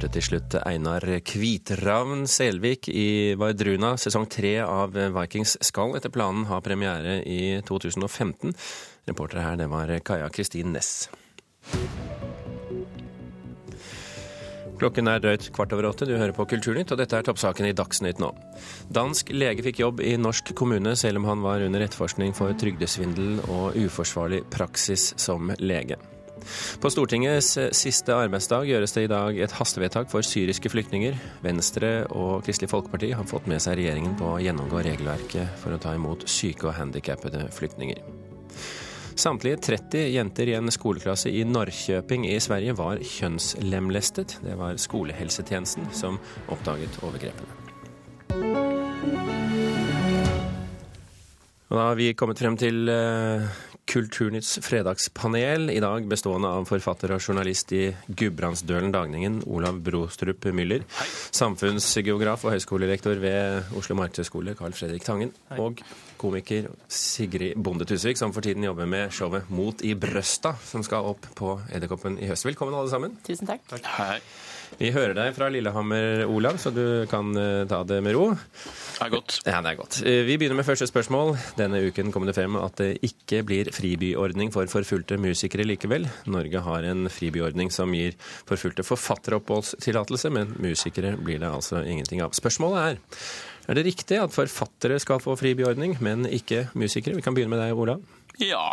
Hørte 0.00 0.16
til 0.16 0.24
slutt 0.24 0.54
Einar 0.64 1.04
Kvitravn 1.28 2.22
Selvik 2.24 2.86
i 2.88 3.34
Vardruna. 3.36 3.90
Sesong 4.00 4.24
tre 4.32 4.54
av 4.64 4.94
Vikings 4.96 5.58
skal 5.60 5.92
etter 5.98 6.08
planen 6.14 6.46
ha 6.48 6.56
premiere 6.64 7.18
i 7.28 7.58
2015. 7.68 8.54
Reportere 9.10 9.42
her, 9.44 9.58
det 9.60 9.66
var 9.68 9.92
Kaja 10.00 10.30
Kristin 10.32 10.72
Næss. 10.72 11.10
Klokken 14.80 15.10
er 15.12 15.20
drøyt 15.20 15.50
kvart 15.52 15.74
over 15.76 15.90
åtte. 15.90 16.08
Du 16.08 16.14
hører 16.16 16.32
på 16.32 16.46
Kulturnytt, 16.48 16.94
og 16.94 17.02
dette 17.02 17.18
er 17.18 17.26
toppsaken 17.26 17.68
i 17.68 17.74
Dagsnytt 17.76 18.22
nå. 18.24 18.30
Dansk 18.88 19.34
lege 19.36 19.66
fikk 19.66 19.82
jobb 19.82 20.00
i 20.00 20.14
norsk 20.16 20.54
kommune, 20.56 20.94
selv 20.96 21.20
om 21.20 21.28
han 21.28 21.44
var 21.44 21.66
under 21.66 21.84
etterforskning 21.84 22.32
for 22.32 22.56
trygdesvindel 22.56 23.42
og 23.50 23.76
uforsvarlig 23.76 24.46
praksis 24.48 25.10
som 25.20 25.52
lege. 25.60 26.00
På 26.80 26.90
Stortingets 26.92 27.52
siste 27.76 28.16
arbeidsdag 28.16 28.68
gjøres 28.70 28.96
det 28.96 29.06
i 29.06 29.10
dag 29.12 29.40
et 29.44 29.56
hastevedtak 29.58 30.10
for 30.12 30.26
syriske 30.26 30.72
flyktninger. 30.72 31.18
Venstre 31.44 31.92
og 32.10 32.44
Kristelig 32.46 32.70
Folkeparti 32.72 33.12
har 33.16 33.28
fått 33.28 33.48
med 33.50 33.62
seg 33.62 33.78
regjeringen 33.80 34.16
på 34.20 34.34
å 34.34 34.40
gjennomgå 34.42 34.82
regelverket 34.86 35.60
for 35.62 35.76
å 35.76 35.82
ta 35.82 35.94
imot 35.98 36.26
syke 36.30 36.70
og 36.70 36.76
handikappede 36.78 37.46
flyktninger. 37.56 38.02
Samtlige 39.20 39.56
30 39.56 40.06
jenter 40.14 40.48
i 40.48 40.54
en 40.56 40.70
skoleklasse 40.72 41.28
i 41.28 41.42
Norrköping 41.44 42.24
i 42.30 42.38
Sverige 42.40 42.72
var 42.78 43.02
kjønnslemlestet. 43.04 44.38
Det 44.40 44.54
var 44.56 44.78
skolehelsetjenesten 44.80 45.90
som 45.92 46.16
oppdaget 46.48 47.02
overgrepene. 47.04 47.58
Og 51.70 51.76
da 51.76 51.82
har 51.90 51.98
vi 52.00 52.14
kommet 52.18 52.40
frem 52.40 52.56
til 52.58 52.88
eh, 52.90 53.44
Kulturnytts 53.90 54.60
fredagspanel, 54.62 55.70
i 55.74 55.80
dag 55.82 56.04
bestående 56.06 56.50
av 56.54 56.68
forfatter 56.68 57.10
og 57.10 57.24
journalist 57.24 57.72
i 57.74 57.88
Gudbrandsdølen 58.06 58.92
Dagningen, 58.94 59.40
Olav 59.50 59.80
Brostrup 59.82 60.46
Müller, 60.54 60.84
samfunnsgeograf 61.34 62.44
og 62.46 62.54
høyskolelektor 62.54 63.18
ved 63.18 63.74
Oslo 63.80 63.96
Markedshøgskole, 63.98 64.54
Carl 64.58 64.76
Fredrik 64.78 65.02
Tangen, 65.08 65.34
og 65.58 65.82
komiker 66.20 66.70
Sigrid 66.86 67.58
Bonde 67.58 67.88
Tusvik, 67.88 68.20
som 68.20 68.30
for 68.36 68.46
tiden 68.46 68.68
jobber 68.68 68.86
med 68.86 69.10
showet 69.10 69.50
Mot 69.50 69.82
i 69.82 69.96
brøsta, 69.98 70.54
som 70.70 70.86
skal 70.86 71.10
opp 71.10 71.26
på 71.34 71.56
Edderkoppen 71.74 72.20
i 72.22 72.30
høst. 72.30 72.46
Velkommen, 72.46 72.78
alle 72.78 72.94
sammen. 72.94 73.18
Tusen 73.26 73.50
takk. 73.50 73.66
Hei. 73.98 74.20
Vi 74.78 74.90
hører 74.94 75.12
deg 75.16 75.34
fra 75.36 75.48
Lillehammer, 75.52 76.22
Olav, 76.30 76.56
så 76.62 76.70
du 76.72 77.04
kan 77.10 77.32
eh, 77.36 77.64
ta 77.68 77.80
det 77.84 77.98
med 78.04 78.14
ro. 78.16 78.28
Det 78.36 79.02
er 79.06 79.12
godt. 79.12 79.34
Ja, 79.48 79.58
det 79.64 79.72
er 79.72 79.78
godt. 79.80 79.98
Eh, 80.06 80.22
Vi 80.28 80.36
begynner 80.40 80.56
med 80.60 80.66
første 80.68 80.86
spørsmål. 80.88 81.34
Denne 81.58 81.80
uken 81.88 82.12
kom 82.14 82.24
det 82.28 82.36
frem 82.36 82.56
at 82.60 82.78
det 82.80 82.90
ikke 83.06 83.42
blir 83.48 83.70
fribyordning 83.74 84.52
for 84.54 84.70
forfulgte 84.70 85.18
musikere 85.20 85.66
likevel. 85.68 86.06
Norge 86.30 86.62
har 86.64 86.86
en 86.88 87.08
fribyordning 87.12 87.72
som 87.74 87.92
gir 87.96 88.16
forfulgte 88.48 88.86
forfatteroppholdstillatelse, 88.86 90.30
men 90.32 90.54
musikere 90.62 91.16
blir 91.18 91.42
det 91.42 91.50
altså 91.50 91.82
ingenting 91.84 92.22
av. 92.24 92.36
Spørsmålet 92.38 92.84
er 92.92 93.02
er 93.70 93.76
det 93.76 93.84
riktig 93.86 94.16
at 94.18 94.32
forfattere 94.34 94.96
skal 94.98 95.20
få 95.22 95.36
fribyordning, 95.38 95.92
men 96.02 96.24
ikke 96.26 96.64
musikere? 96.74 97.14
Vi 97.14 97.22
kan 97.22 97.36
begynne 97.36 97.52
med 97.52 97.60
deg, 97.62 97.76
Olav. 97.78 98.00
Ja. 98.40 98.72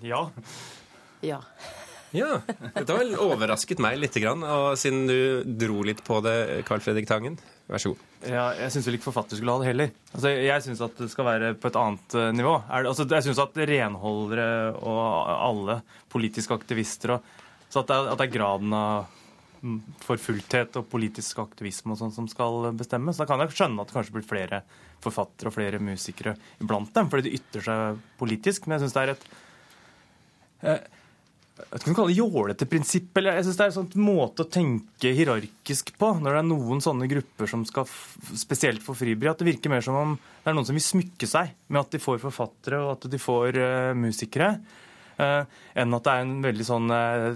Ja. 0.00 0.22
Ja. 1.26 1.40
Ja, 2.14 2.38
Dette 2.46 2.94
har 2.94 3.08
overrasket 3.24 3.80
meg 3.82 3.98
litt, 3.98 4.14
grann, 4.22 4.44
og 4.46 4.76
siden 4.78 5.08
du 5.10 5.16
dro 5.58 5.82
litt 5.86 6.04
på 6.06 6.20
det, 6.22 6.62
Carl 6.68 6.82
Fredrik 6.84 7.08
Tangen. 7.10 7.34
Vær 7.66 7.82
så 7.82 7.90
god. 7.90 8.04
Ja, 8.28 8.44
jeg 8.58 8.70
syns 8.70 8.86
vel 8.86 8.98
ikke 8.98 9.08
forfatter 9.08 9.40
skulle 9.40 9.56
ha 9.56 9.62
det 9.62 9.70
heller. 9.72 9.90
Altså, 10.12 10.30
jeg 10.30 10.64
syns 10.66 10.84
at 10.84 11.00
det 11.00 11.08
skal 11.10 11.26
være 11.26 11.50
på 11.58 11.72
et 11.72 11.80
annet 11.80 12.16
eh, 12.20 12.30
nivå. 12.36 12.54
Er 12.68 12.84
det, 12.84 12.92
altså, 12.92 13.08
jeg 13.10 13.26
syns 13.26 13.42
at 13.42 13.58
renholdere 13.72 14.46
og 14.78 15.34
alle 15.34 15.80
politiske 16.12 16.54
aktivister 16.54 17.16
og, 17.16 17.34
Så 17.68 17.82
at 17.82 17.90
det, 17.90 17.96
er, 17.96 18.12
at 18.12 18.20
det 18.20 18.28
er 18.28 18.34
graden 18.38 18.78
av 18.78 19.10
forfullthet 19.64 20.04
forfulgthet 20.04 20.74
og 20.76 20.88
politisk 20.92 21.38
aktivisme 21.40 21.94
og 21.94 21.98
sånn 21.98 22.12
som 22.12 22.26
skal 22.28 22.66
bestemmes. 22.76 23.16
Da 23.16 23.24
kan 23.28 23.40
jeg 23.40 23.54
skjønne 23.56 23.80
at 23.80 23.88
det 23.88 23.96
kanskje 23.96 24.16
blir 24.18 24.26
flere 24.28 24.60
forfattere 25.04 25.48
og 25.48 25.56
flere 25.56 25.80
musikere 25.80 26.34
iblant 26.60 26.92
dem, 26.94 27.08
fordi 27.08 27.30
de 27.30 27.38
ytrer 27.38 27.64
seg 27.64 28.02
politisk. 28.20 28.68
Men 28.68 28.76
jeg 28.76 28.84
syns 28.84 28.96
det 28.96 29.02
er 29.02 29.14
et 29.14 29.24
eh, 30.68 30.84
jeg 31.54 31.68
vet 31.70 31.84
ikke 31.84 31.90
om 31.90 31.94
du 31.94 31.98
kaller 32.00 32.10
det 32.10 32.18
jålete 32.18 32.66
prinsipp, 32.66 33.18
eller 33.20 33.36
jeg 33.36 33.44
synes 33.46 33.58
det 33.58 33.62
er 33.62 33.70
en 33.70 33.76
sånn 33.76 34.02
måte 34.02 34.42
å 34.42 34.50
tenke 34.50 35.12
hierarkisk 35.14 35.92
på, 36.00 36.08
når 36.18 36.34
det 36.34 36.40
er 36.40 36.48
noen 36.48 36.80
sånne 36.82 37.06
grupper 37.12 37.50
som 37.50 37.62
skal 37.68 37.86
f 37.86 38.16
spesielt 38.40 38.82
få 38.82 38.96
fribry, 38.98 39.28
at 39.30 39.38
det 39.38 39.46
virker 39.46 39.70
mer 39.70 39.84
som 39.86 39.98
om 40.00 40.16
det 40.18 40.50
er 40.50 40.56
noen 40.58 40.66
som 40.66 40.74
vil 40.74 40.82
smykke 40.82 41.28
seg 41.30 41.52
med 41.68 41.84
at 41.84 41.94
de 41.94 42.00
får 42.02 42.18
forfattere 42.24 42.80
og 42.82 42.96
at 42.96 43.06
de 43.12 43.20
får 43.22 43.60
uh, 43.62 43.92
musikere, 43.94 44.50
uh, 45.20 45.46
enn 45.78 45.94
at 45.94 46.08
det 46.08 46.16
er 46.16 46.26
en 46.26 46.34
veldig 46.48 46.66
sånn 46.66 46.90
uh, 46.90 47.30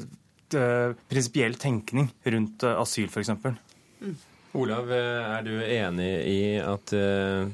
prinsipiell 1.07 1.55
tenkning 1.63 2.11
rundt 2.35 2.67
uh, 2.67 2.75
asyl, 2.83 3.07
f.eks. 3.07 3.31
Olav, 4.59 4.91
er 4.91 5.47
du 5.47 5.55
enig 5.63 6.13
i 6.27 6.39
at 6.59 6.91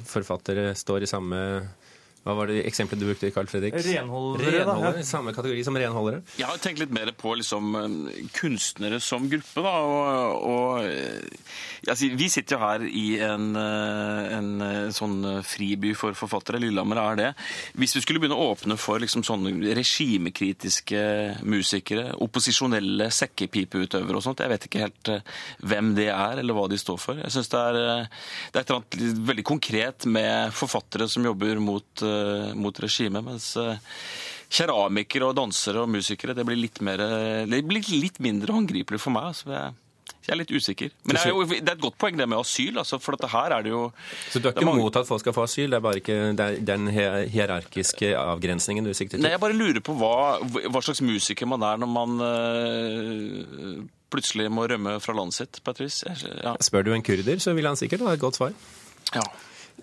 forfattere 0.08 0.70
står 0.78 1.04
i 1.04 1.08
samme 1.10 1.40
Hva 2.24 2.34
var 2.38 2.50
det 2.50 2.62
eksempelet 2.68 3.02
du 3.02 3.08
brukte, 3.08 3.30
Carl 3.34 3.48
Fredrik? 3.50 3.76
Renholdere, 3.84 4.44
da, 4.44 4.56
ja. 4.56 4.64
Renholdere, 4.64 5.04
Samme 5.04 5.34
kategori 5.36 5.64
som 5.66 5.76
renholdere? 5.76 6.22
Jeg 6.38 6.48
har 6.48 6.60
tenkt 6.62 6.80
litt 6.80 6.94
mer 6.94 7.10
på 7.18 7.34
liksom, 7.40 7.74
eh, 7.80 8.22
kunstnere 8.36 9.00
som 9.04 9.28
gruppe. 9.30 9.64
Da, 9.64 9.74
og, 9.84 10.46
og 10.48 11.90
altså, 11.90 12.10
Vi 12.14 12.30
sitter 12.32 12.56
jo 12.56 12.62
her 12.62 12.86
i 12.88 13.04
en, 13.24 13.50
eh, 13.60 14.36
en 14.38 14.50
sånn 14.94 15.18
friby 15.44 15.94
for 15.98 16.16
forfattere. 16.16 16.62
Lillehammer 16.62 17.02
er 17.02 17.20
det. 17.20 17.30
Hvis 17.80 17.96
vi 17.98 18.04
skulle 18.04 18.22
begynne 18.22 18.38
å 18.38 18.50
åpne 18.54 18.78
for 18.80 19.02
liksom, 19.02 19.26
sånne 19.26 19.74
regimekritiske 19.76 21.04
musikere, 21.44 22.14
opposisjonelle 22.24 23.10
sekkepipeutøvere 23.12 24.20
og 24.20 24.24
sånt, 24.24 24.40
jeg 24.44 24.54
vet 24.54 24.68
ikke 24.70 24.84
helt 24.86 25.12
hvem 25.64 25.94
det 25.98 26.08
er 26.14 26.40
eller 26.40 26.56
hva 26.56 26.68
de 26.70 26.78
står 26.80 27.00
for. 27.00 27.20
Jeg 27.20 27.34
synes 27.34 27.52
det 27.52 27.64
det 27.64 28.58
er 28.58 28.62
et 28.62 28.70
eller 28.70 28.80
annet 28.80 29.26
veldig 29.28 29.44
konkret 29.46 30.06
med 30.10 30.52
forfattere 30.54 31.08
som 31.10 31.24
jobber 31.26 31.60
mot, 31.62 32.04
mot 32.56 32.80
regimet, 32.84 33.24
mens 33.26 33.50
eh, 33.60 33.78
keramikere 34.54 35.30
og 35.30 35.38
dansere 35.38 35.82
og 35.82 35.90
musikere 35.90 36.34
det 36.36 36.44
blir 36.46 36.60
litt, 36.60 36.80
mer, 36.84 37.00
det 37.50 37.62
blir 37.66 37.82
litt 37.98 38.20
mindre 38.22 38.54
håndgripelig 38.54 39.00
for 39.02 39.14
meg. 39.14 39.32
Så 39.34 39.48
jeg, 39.50 39.72
jeg 40.24 40.32
er 40.34 40.38
litt 40.38 40.52
usikker. 40.54 40.92
Men 41.04 41.16
det 41.16 41.22
er, 41.24 41.32
jo, 41.32 41.42
det 41.48 41.58
er 41.64 41.74
et 41.74 41.82
godt 41.82 41.96
poeng 42.00 42.16
det 42.20 42.26
med 42.30 42.38
asyl, 42.38 42.78
altså, 42.80 43.00
for 43.02 43.16
dette 43.16 43.28
her 43.32 43.56
er 43.56 43.64
det 43.66 43.72
jo 43.72 43.80
Så 44.30 44.40
du 44.40 44.46
er 44.48 44.54
ikke 44.54 44.68
mange- 44.68 44.84
mot 44.84 44.96
at 45.00 45.08
folk 45.08 45.20
skal 45.24 45.34
få 45.36 45.44
asyl, 45.48 45.66
det 45.72 45.80
er 45.80 45.84
bare 45.84 46.00
ikke 46.00 46.18
det 46.38 46.46
er 46.46 46.60
den 46.70 46.86
hierarkiske 46.92 48.12
avgrensningen 48.20 48.86
du 48.86 48.92
sikter 48.94 49.18
til? 49.18 49.24
Nei, 49.26 49.34
jeg 49.34 49.42
bare 49.42 49.56
lurer 49.58 49.82
på 49.84 49.96
hva, 49.98 50.14
hva 50.44 50.84
slags 50.84 51.02
musiker 51.04 51.50
man 51.50 51.66
er 51.66 51.80
når 51.82 51.90
man 51.96 52.14
øh, 52.28 53.82
plutselig 54.14 54.46
må 54.54 54.68
rømme 54.70 54.96
fra 55.02 55.16
landet 55.18 55.34
sitt, 55.40 55.60
på 55.64 55.74
et 55.74 55.82
vis. 55.82 56.02
Ja. 56.06 56.54
Spør 56.62 56.86
du 56.86 56.92
en 56.94 57.02
kurder, 57.04 57.40
så 57.42 57.56
vil 57.56 57.66
han 57.66 57.80
sikkert 57.80 58.06
ha 58.06 58.14
et 58.14 58.22
godt 58.22 58.38
svar. 58.38 58.54
Ja. 59.16 59.24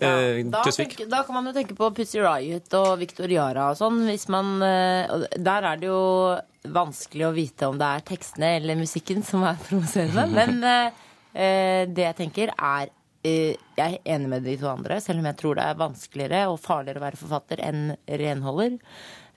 Eh, 0.08 0.42
Da, 0.50 0.62
tenk, 0.64 0.96
da 1.10 1.22
kan 1.26 1.34
man 1.38 1.46
jo 1.46 1.52
tenke 1.56 1.76
på 1.78 1.90
Pussy 1.94 2.20
Riot 2.22 2.74
og 2.78 2.98
Victor 3.00 3.30
Yara 3.30 3.70
og 3.72 3.78
sånn. 3.78 4.00
Hvis 4.08 4.28
man, 4.32 4.54
eh, 4.62 5.26
Der 5.38 5.62
er 5.72 5.76
det 5.80 5.86
jo 5.90 6.38
vanskelig 6.72 7.26
å 7.26 7.34
vite 7.34 7.68
om 7.68 7.78
det 7.78 7.86
er 7.88 8.04
tekstene 8.12 8.56
eller 8.56 8.76
musikken 8.78 9.22
som 9.26 9.42
er 9.44 9.56
provoserende. 9.68 10.26
Men 10.30 10.62
eh, 10.64 10.90
eh, 11.34 11.86
det 11.90 12.06
jeg 12.10 12.16
tenker 12.24 12.52
er 12.58 12.90
eh, 13.24 13.56
Jeg 13.78 13.98
er 14.02 14.14
enig 14.16 14.28
med 14.28 14.44
de 14.44 14.56
to 14.60 14.68
andre, 14.70 15.00
selv 15.00 15.22
om 15.22 15.26
jeg 15.30 15.36
tror 15.40 15.54
det 15.58 15.64
er 15.70 15.80
vanskeligere 15.80 16.44
og 16.50 16.60
farligere 16.60 16.98
å 17.02 17.06
være 17.08 17.20
forfatter 17.22 17.62
enn 17.62 17.96
renholder. 18.06 18.78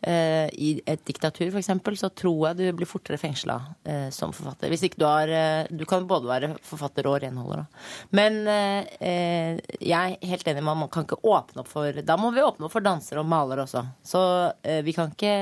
Eh, 0.06 0.50
I 0.62 0.70
et 0.86 1.02
diktatur 1.08 1.50
f.eks. 1.50 1.72
så 1.98 2.10
tror 2.14 2.52
jeg 2.52 2.58
du 2.60 2.78
blir 2.78 2.90
fortere 2.90 3.18
fengsla 3.18 3.56
eh, 3.90 4.10
som 4.14 4.34
forfatter. 4.36 4.70
Hvis 4.70 4.84
ikke 4.86 5.00
du 5.02 5.06
har 5.08 5.32
eh, 5.34 5.72
Du 5.74 5.82
kan 5.90 6.06
både 6.06 6.30
være 6.30 6.50
forfatter 6.62 7.08
og 7.10 7.18
renholder. 7.24 7.64
Da. 7.64 7.86
Men 8.14 8.38
eh, 8.52 8.92
eh, 9.00 9.64
jeg 9.82 10.18
er 10.20 10.30
helt 10.30 10.52
enig 10.52 10.62
med 10.62 10.76
at 10.76 10.82
man 10.84 10.92
kan 10.94 11.08
ikke 11.08 11.18
åpne 11.26 11.64
opp 11.64 11.72
for 11.72 12.02
Da 12.06 12.18
må 12.22 12.30
vi 12.36 12.44
åpne 12.46 12.68
opp 12.68 12.76
for 12.76 12.86
dansere 12.86 13.24
og 13.24 13.32
malere 13.32 13.66
også. 13.66 13.82
Så 14.06 14.22
eh, 14.62 14.84
vi 14.86 14.94
kan 14.94 15.10
ikke 15.16 15.34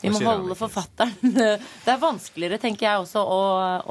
Vi 0.00 0.14
må 0.14 0.24
holde 0.24 0.56
forfatteren 0.56 1.12
Det 1.84 1.92
er 1.92 2.00
vanskeligere, 2.00 2.60
tenker 2.62 2.88
jeg 2.88 3.04
også, 3.04 3.20
å, 3.20 3.42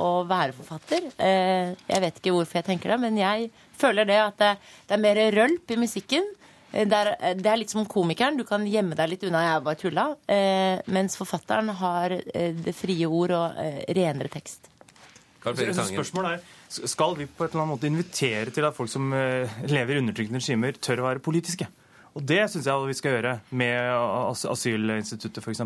å 0.02 0.10
være 0.30 0.58
forfatter. 0.58 1.12
Eh, 1.22 1.76
jeg 1.92 2.04
vet 2.08 2.18
ikke 2.24 2.34
hvorfor 2.34 2.62
jeg 2.62 2.70
tenker 2.72 2.96
det, 2.96 3.00
men 3.06 3.22
jeg 3.22 3.52
føler 3.78 4.10
det 4.10 4.18
at 4.24 4.42
det, 4.42 4.52
det 4.90 4.98
er 4.98 5.06
mer 5.06 5.22
rølp 5.38 5.78
i 5.78 5.80
musikken. 5.86 6.26
Eh, 6.74 6.86
Det 6.88 6.94
er, 6.98 7.36
det 7.40 7.52
er 7.52 7.58
litt 7.62 7.74
som 7.74 7.86
komikeren. 7.86 8.38
Du 8.38 8.44
kan 8.48 8.66
gjemme 8.68 8.96
deg 8.96 9.10
litt 9.10 9.24
unna 9.24 9.44
'jeg 9.46 9.64
bare 9.64 9.76
tulla'. 9.76 10.08
Eh, 10.28 10.82
mens 10.88 11.18
forfatteren 11.18 11.70
har 11.70 12.12
eh, 12.12 12.54
det 12.54 12.76
frie 12.76 13.06
ord 13.06 13.32
og 13.32 13.58
eh, 13.58 13.84
renere 13.94 14.30
tekst. 14.30 14.70
Spørsmålet 15.48 16.32
er, 16.34 16.40
Skal 16.70 17.16
vi 17.16 17.26
på 17.26 17.46
et 17.46 17.54
eller 17.54 17.64
annet 17.64 17.80
måte 17.80 17.88
invitere 17.88 18.52
til 18.52 18.66
at 18.68 18.76
folk 18.76 18.90
som 18.90 19.14
eh, 19.14 19.48
lever 19.68 19.96
i 19.96 20.02
undertrykkende 20.02 20.42
regimer, 20.42 20.74
tør 20.74 21.00
å 21.00 21.08
være 21.08 21.24
politiske? 21.24 21.68
Og 22.18 22.26
Det 22.26 22.50
syns 22.50 22.66
jeg 22.66 22.88
vi 22.90 22.94
skal 22.98 23.12
gjøre 23.14 23.40
med 23.52 23.78
as 23.94 24.42
asylinstituttet 24.50 25.38
f.eks. 25.38 25.62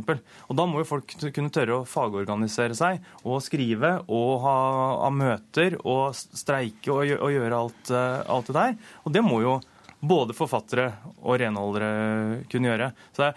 Og 0.50 0.56
da 0.60 0.66
må 0.68 0.82
jo 0.82 0.90
folk 0.90 1.14
kunne 1.34 1.50
tørre 1.50 1.78
å 1.80 1.86
fagorganisere 1.88 2.76
seg 2.76 3.00
og 3.24 3.40
skrive 3.42 4.04
og 4.12 4.42
ha, 4.44 4.56
ha 5.06 5.10
møter 5.16 5.78
og 5.86 6.12
streike 6.14 6.92
og, 6.92 7.08
og 7.24 7.32
gjøre 7.32 7.56
alt, 7.64 7.92
eh, 7.96 8.22
alt 8.28 8.52
det 8.52 8.58
der. 8.60 8.76
Og 9.06 9.16
det 9.16 9.24
må 9.24 9.40
jo 9.42 9.62
både 10.02 10.36
forfattere 10.36 10.88
og 11.22 11.40
renholdere 11.42 12.44
kunne 12.52 12.72
gjøre. 12.72 12.92
Så 13.16 13.28
det 13.28 13.34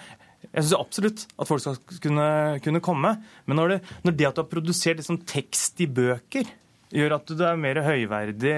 jeg 0.53 0.67
syns 0.67 0.77
absolutt 0.77 1.23
at 1.41 1.49
folk 1.49 1.63
skal 1.63 2.01
kunne, 2.05 2.27
kunne 2.65 2.83
komme. 2.85 3.15
Men 3.49 3.59
når 3.59 3.75
det, 3.75 3.79
når 4.05 4.17
det 4.19 4.29
at 4.29 4.37
du 4.37 4.43
har 4.43 4.51
produsert 4.51 5.01
liksom 5.01 5.23
tekst 5.29 5.81
i 5.83 5.89
bøker, 5.91 6.51
gjør 6.95 7.17
at 7.17 7.33
du 7.33 7.41
er 7.43 7.59
mer 7.59 7.81
høyverdig 7.83 8.53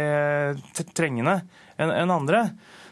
trengende 0.96 1.38
enn 1.80 1.92
en 1.92 2.12
andre, 2.12 2.42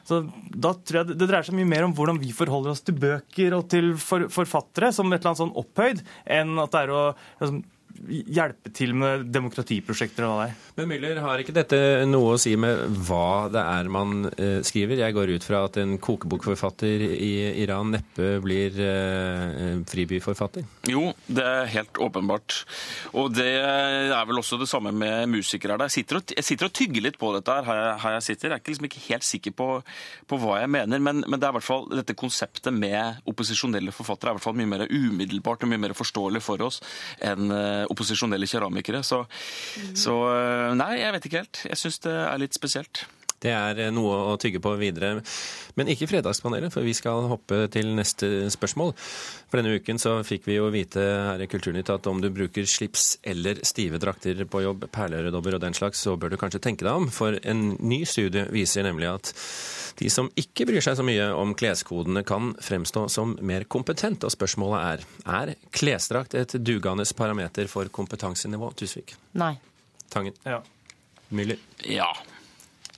så 0.05 0.21
da 0.53 0.75
tror 0.77 1.01
jeg 1.01 1.17
det 1.17 1.29
dreier 1.29 1.47
seg 1.47 1.57
mye 1.57 1.69
mer 1.69 1.87
om 1.87 1.95
hvordan 1.97 2.19
vi 2.21 2.33
forholder 2.37 2.75
oss 2.75 2.83
til 2.85 2.97
bøker 3.01 3.57
og 3.57 3.69
til 3.73 3.95
for, 4.01 4.27
forfattere 4.33 4.93
som 4.93 5.09
et 5.09 5.17
eller 5.19 5.33
annet 5.33 5.41
sånn 5.41 5.55
opphøyd, 5.63 6.03
enn 6.29 6.59
at 6.61 6.75
det 6.75 6.83
er 6.83 6.93
å 6.93 7.05
liksom, 7.41 7.63
hjelpe 8.09 8.73
til 8.75 8.95
med 8.99 9.27
demokratiprosjekter 9.35 10.27
og 10.27 10.35
hva 10.35 10.45
det 10.45 10.51
er. 10.51 10.61
Men 10.79 10.91
Müller, 10.91 11.21
har 11.23 11.41
ikke 11.43 11.55
dette 11.55 11.79
noe 12.09 12.35
å 12.35 12.41
si 12.41 12.55
med 12.61 12.99
hva 13.07 13.47
det 13.53 13.63
er 13.63 13.91
man 13.93 14.29
eh, 14.33 14.61
skriver? 14.67 15.01
Jeg 15.05 15.17
går 15.17 15.35
ut 15.37 15.47
fra 15.47 15.65
at 15.69 15.79
en 15.83 15.97
kokebokforfatter 16.03 17.05
i 17.15 17.33
Iran 17.63 17.93
neppe 17.95 18.39
blir 18.45 18.79
eh, 18.83 19.81
fribyforfatter. 19.91 20.67
Jo, 20.91 21.13
det 21.27 21.45
er 21.47 21.71
helt 21.77 22.01
åpenbart. 22.03 22.61
Og 23.15 23.33
det 23.35 23.53
er 23.61 24.29
vel 24.29 24.43
også 24.43 24.59
det 24.61 24.69
samme 24.71 24.93
med 24.95 25.31
musikere. 25.33 25.79
Jeg 25.87 25.97
sitter 25.99 26.21
og, 26.21 26.35
jeg 26.37 26.47
sitter 26.47 26.69
og 26.71 26.77
tygger 26.77 27.07
litt 27.09 27.21
på 27.21 27.33
dette 27.37 27.59
her, 27.69 27.95
her 28.03 28.19
jeg, 28.19 28.27
sitter. 28.31 28.51
Jeg 28.51 28.59
er 28.59 28.65
ikke, 28.65 28.75
liksom 28.75 28.91
ikke 28.91 29.05
helt 29.09 29.29
sikker 29.29 29.57
på, 29.57 29.69
på 30.31 30.41
hva 30.43 30.61
jeg 30.63 30.73
mener, 30.75 31.03
men, 31.03 31.23
men 31.29 31.41
det 31.41 31.49
er 31.49 31.55
i 31.55 31.59
hvert 31.59 31.69
fall 31.69 31.89
dette 31.93 32.19
konseptet 32.19 32.75
med 32.75 33.25
opposisjonelle 33.31 33.95
forfattere 33.95 34.33
er 34.33 34.35
i 34.35 34.39
hvert 34.39 34.47
fall 34.47 34.59
mye 34.59 34.71
mer 34.71 34.87
umiddelbart 34.91 35.65
og 35.65 35.71
mye 35.71 35.83
mer 35.87 35.95
forståelig 35.97 36.43
for 36.45 36.63
oss 36.67 36.81
enn 37.25 37.53
eh, 37.55 37.85
opposisjonelle 37.95 38.49
keramikere. 38.51 39.03
Så, 39.07 39.25
så 39.97 40.19
eh, 40.35 40.71
nei, 40.79 40.95
jeg 41.01 41.17
vet 41.17 41.29
ikke 41.31 41.45
helt. 41.45 41.63
Jeg 41.71 41.81
syns 41.81 42.03
det 42.05 42.17
er 42.25 42.43
litt 42.43 42.57
spesielt. 42.59 43.07
Det 43.43 43.53
er 43.53 43.81
eh, 43.87 43.93
noe 43.95 44.17
å 44.33 44.37
tygge 44.41 44.63
på 44.63 44.75
videre. 44.81 45.19
Men 45.79 45.91
ikke 45.91 46.09
Fredagspanelet, 46.11 46.73
for 46.73 46.87
vi 46.87 46.95
skal 46.97 47.27
hoppe 47.31 47.65
til 47.73 47.91
neste 47.97 48.49
spørsmål. 48.53 48.95
For 49.51 49.61
denne 49.61 49.75
uken 49.79 50.01
så 50.01 50.17
fikk 50.27 50.47
vi 50.49 50.59
jo 50.59 50.71
vite 50.75 51.03
her 51.03 51.43
i 51.43 51.49
Kulturnytt 51.51 51.93
at 51.93 52.07
om 52.11 52.23
du 52.23 52.31
bruker 52.35 52.67
slips 52.69 53.19
eller 53.27 53.61
stive 53.67 54.01
drakter 54.03 54.45
på 54.51 54.65
jobb, 54.65 54.89
perleøredobber 54.95 55.59
og 55.59 55.65
den 55.65 55.77
slags, 55.77 56.03
så 56.05 56.17
bør 56.21 56.35
du 56.35 56.39
kanskje 56.41 56.63
tenke 56.65 56.87
deg 56.87 56.95
om. 56.95 57.11
For 57.13 57.39
en 57.43 57.75
ny 57.83 58.05
studie 58.09 58.47
viser 58.55 58.87
nemlig 58.87 59.11
at 59.11 59.35
de 59.99 60.11
som 60.11 60.31
ikke 60.39 60.67
bryr 60.69 60.83
seg 60.83 60.97
så 60.99 61.07
mye 61.07 61.29
om 61.39 61.55
kleskodene, 61.59 62.25
kan 62.27 62.55
fremstå 62.63 63.07
som 63.13 63.37
mer 63.47 63.67
kompetent. 63.71 64.25
Og 64.27 64.33
spørsmålet 64.35 64.81
er 64.83 65.05
er 65.25 65.55
klesdrakt 65.75 66.35
et 66.39 66.57
dugende 66.65 67.07
parameter 67.17 67.69
for 67.71 67.89
kompetansenivå, 67.93 68.73
Tusvik? 68.79 69.15
Nei. 69.41 69.55
Tangen? 70.11 70.35
Ja. 70.45 70.61
Müller? 71.35 71.59
Ja. 71.89 72.11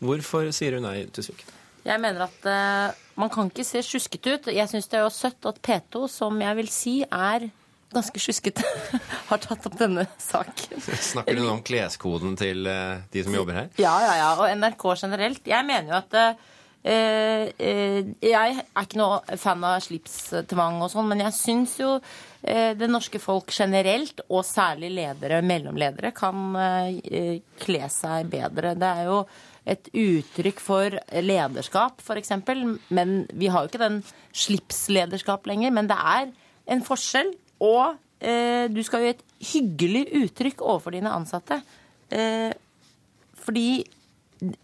Hvorfor 0.00 0.50
sier 0.54 0.76
du 0.76 0.82
nei, 0.84 1.06
Tusvik? 1.12 1.44
Jeg 1.86 2.02
mener 2.02 2.26
at 2.26 2.48
uh, 2.50 2.96
man 3.18 3.30
kan 3.32 3.48
ikke 3.50 3.64
se 3.64 3.82
sjuskete 3.86 4.34
ut. 4.34 4.50
Jeg 4.52 4.68
syns 4.70 4.90
det 4.90 4.98
er 4.98 5.06
jo 5.06 5.12
søtt 5.14 5.46
at 5.48 5.60
P2, 5.62 6.08
som 6.10 6.40
jeg 6.42 6.58
vil 6.58 6.72
si 6.72 6.96
er 7.04 7.46
ganske 7.94 8.20
sjuskete, 8.20 8.66
har 9.30 9.40
tatt 9.40 9.68
opp 9.68 9.78
denne 9.78 10.08
saken. 10.20 10.82
Snakker 10.82 11.38
du 11.38 11.44
nå 11.44 11.54
om 11.54 11.62
kleskoden 11.64 12.34
til 12.38 12.66
uh, 12.66 12.98
de 13.12 13.24
som 13.24 13.38
jobber 13.38 13.60
her? 13.60 13.72
Ja, 13.80 13.94
ja, 14.02 14.18
ja. 14.20 14.34
Og 14.40 14.50
NRK 14.58 14.86
generelt. 15.06 15.46
Jeg 15.46 15.68
mener 15.68 15.94
jo 15.94 15.98
at 16.02 16.20
eh, 16.20 17.48
eh, 17.58 18.06
Jeg 18.22 18.56
er 18.58 18.84
ikke 18.84 19.00
noe 19.00 19.38
fan 19.40 19.64
av 19.66 19.80
slipstvang 19.84 20.80
og 20.82 20.92
sånn, 20.92 21.10
men 21.10 21.24
jeg 21.24 21.36
syns 21.38 21.76
jo 21.80 21.96
eh, 22.42 22.72
det 22.78 22.88
norske 22.90 23.20
folk 23.22 23.52
generelt, 23.54 24.22
og 24.28 24.46
særlig 24.46 24.92
ledere, 24.98 25.42
mellomledere, 25.46 26.12
kan 26.16 26.56
eh, 26.60 27.42
kle 27.62 27.90
seg 27.92 28.30
bedre. 28.32 28.76
Det 28.78 28.92
er 29.02 29.10
jo 29.10 29.20
et 29.66 29.88
uttrykk 29.90 30.62
for 30.62 30.96
lederskap, 31.22 32.02
f.eks. 32.02 32.32
Men 32.94 33.16
vi 33.34 33.50
har 33.50 33.64
jo 33.64 33.70
ikke 33.70 33.82
den 33.82 34.00
slipslederskap 34.36 35.46
lenger. 35.50 35.74
Men 35.74 35.90
det 35.90 35.98
er 35.98 36.30
en 36.70 36.84
forskjell. 36.86 37.32
Og 37.66 37.96
eh, 38.20 38.66
du 38.70 38.82
skal 38.86 39.02
jo 39.02 39.08
gi 39.08 39.14
et 39.16 39.26
hyggelig 39.50 40.04
uttrykk 40.22 40.62
overfor 40.62 40.96
dine 40.96 41.12
ansatte. 41.14 41.60
Eh, 42.14 42.52
fordi 43.46 43.70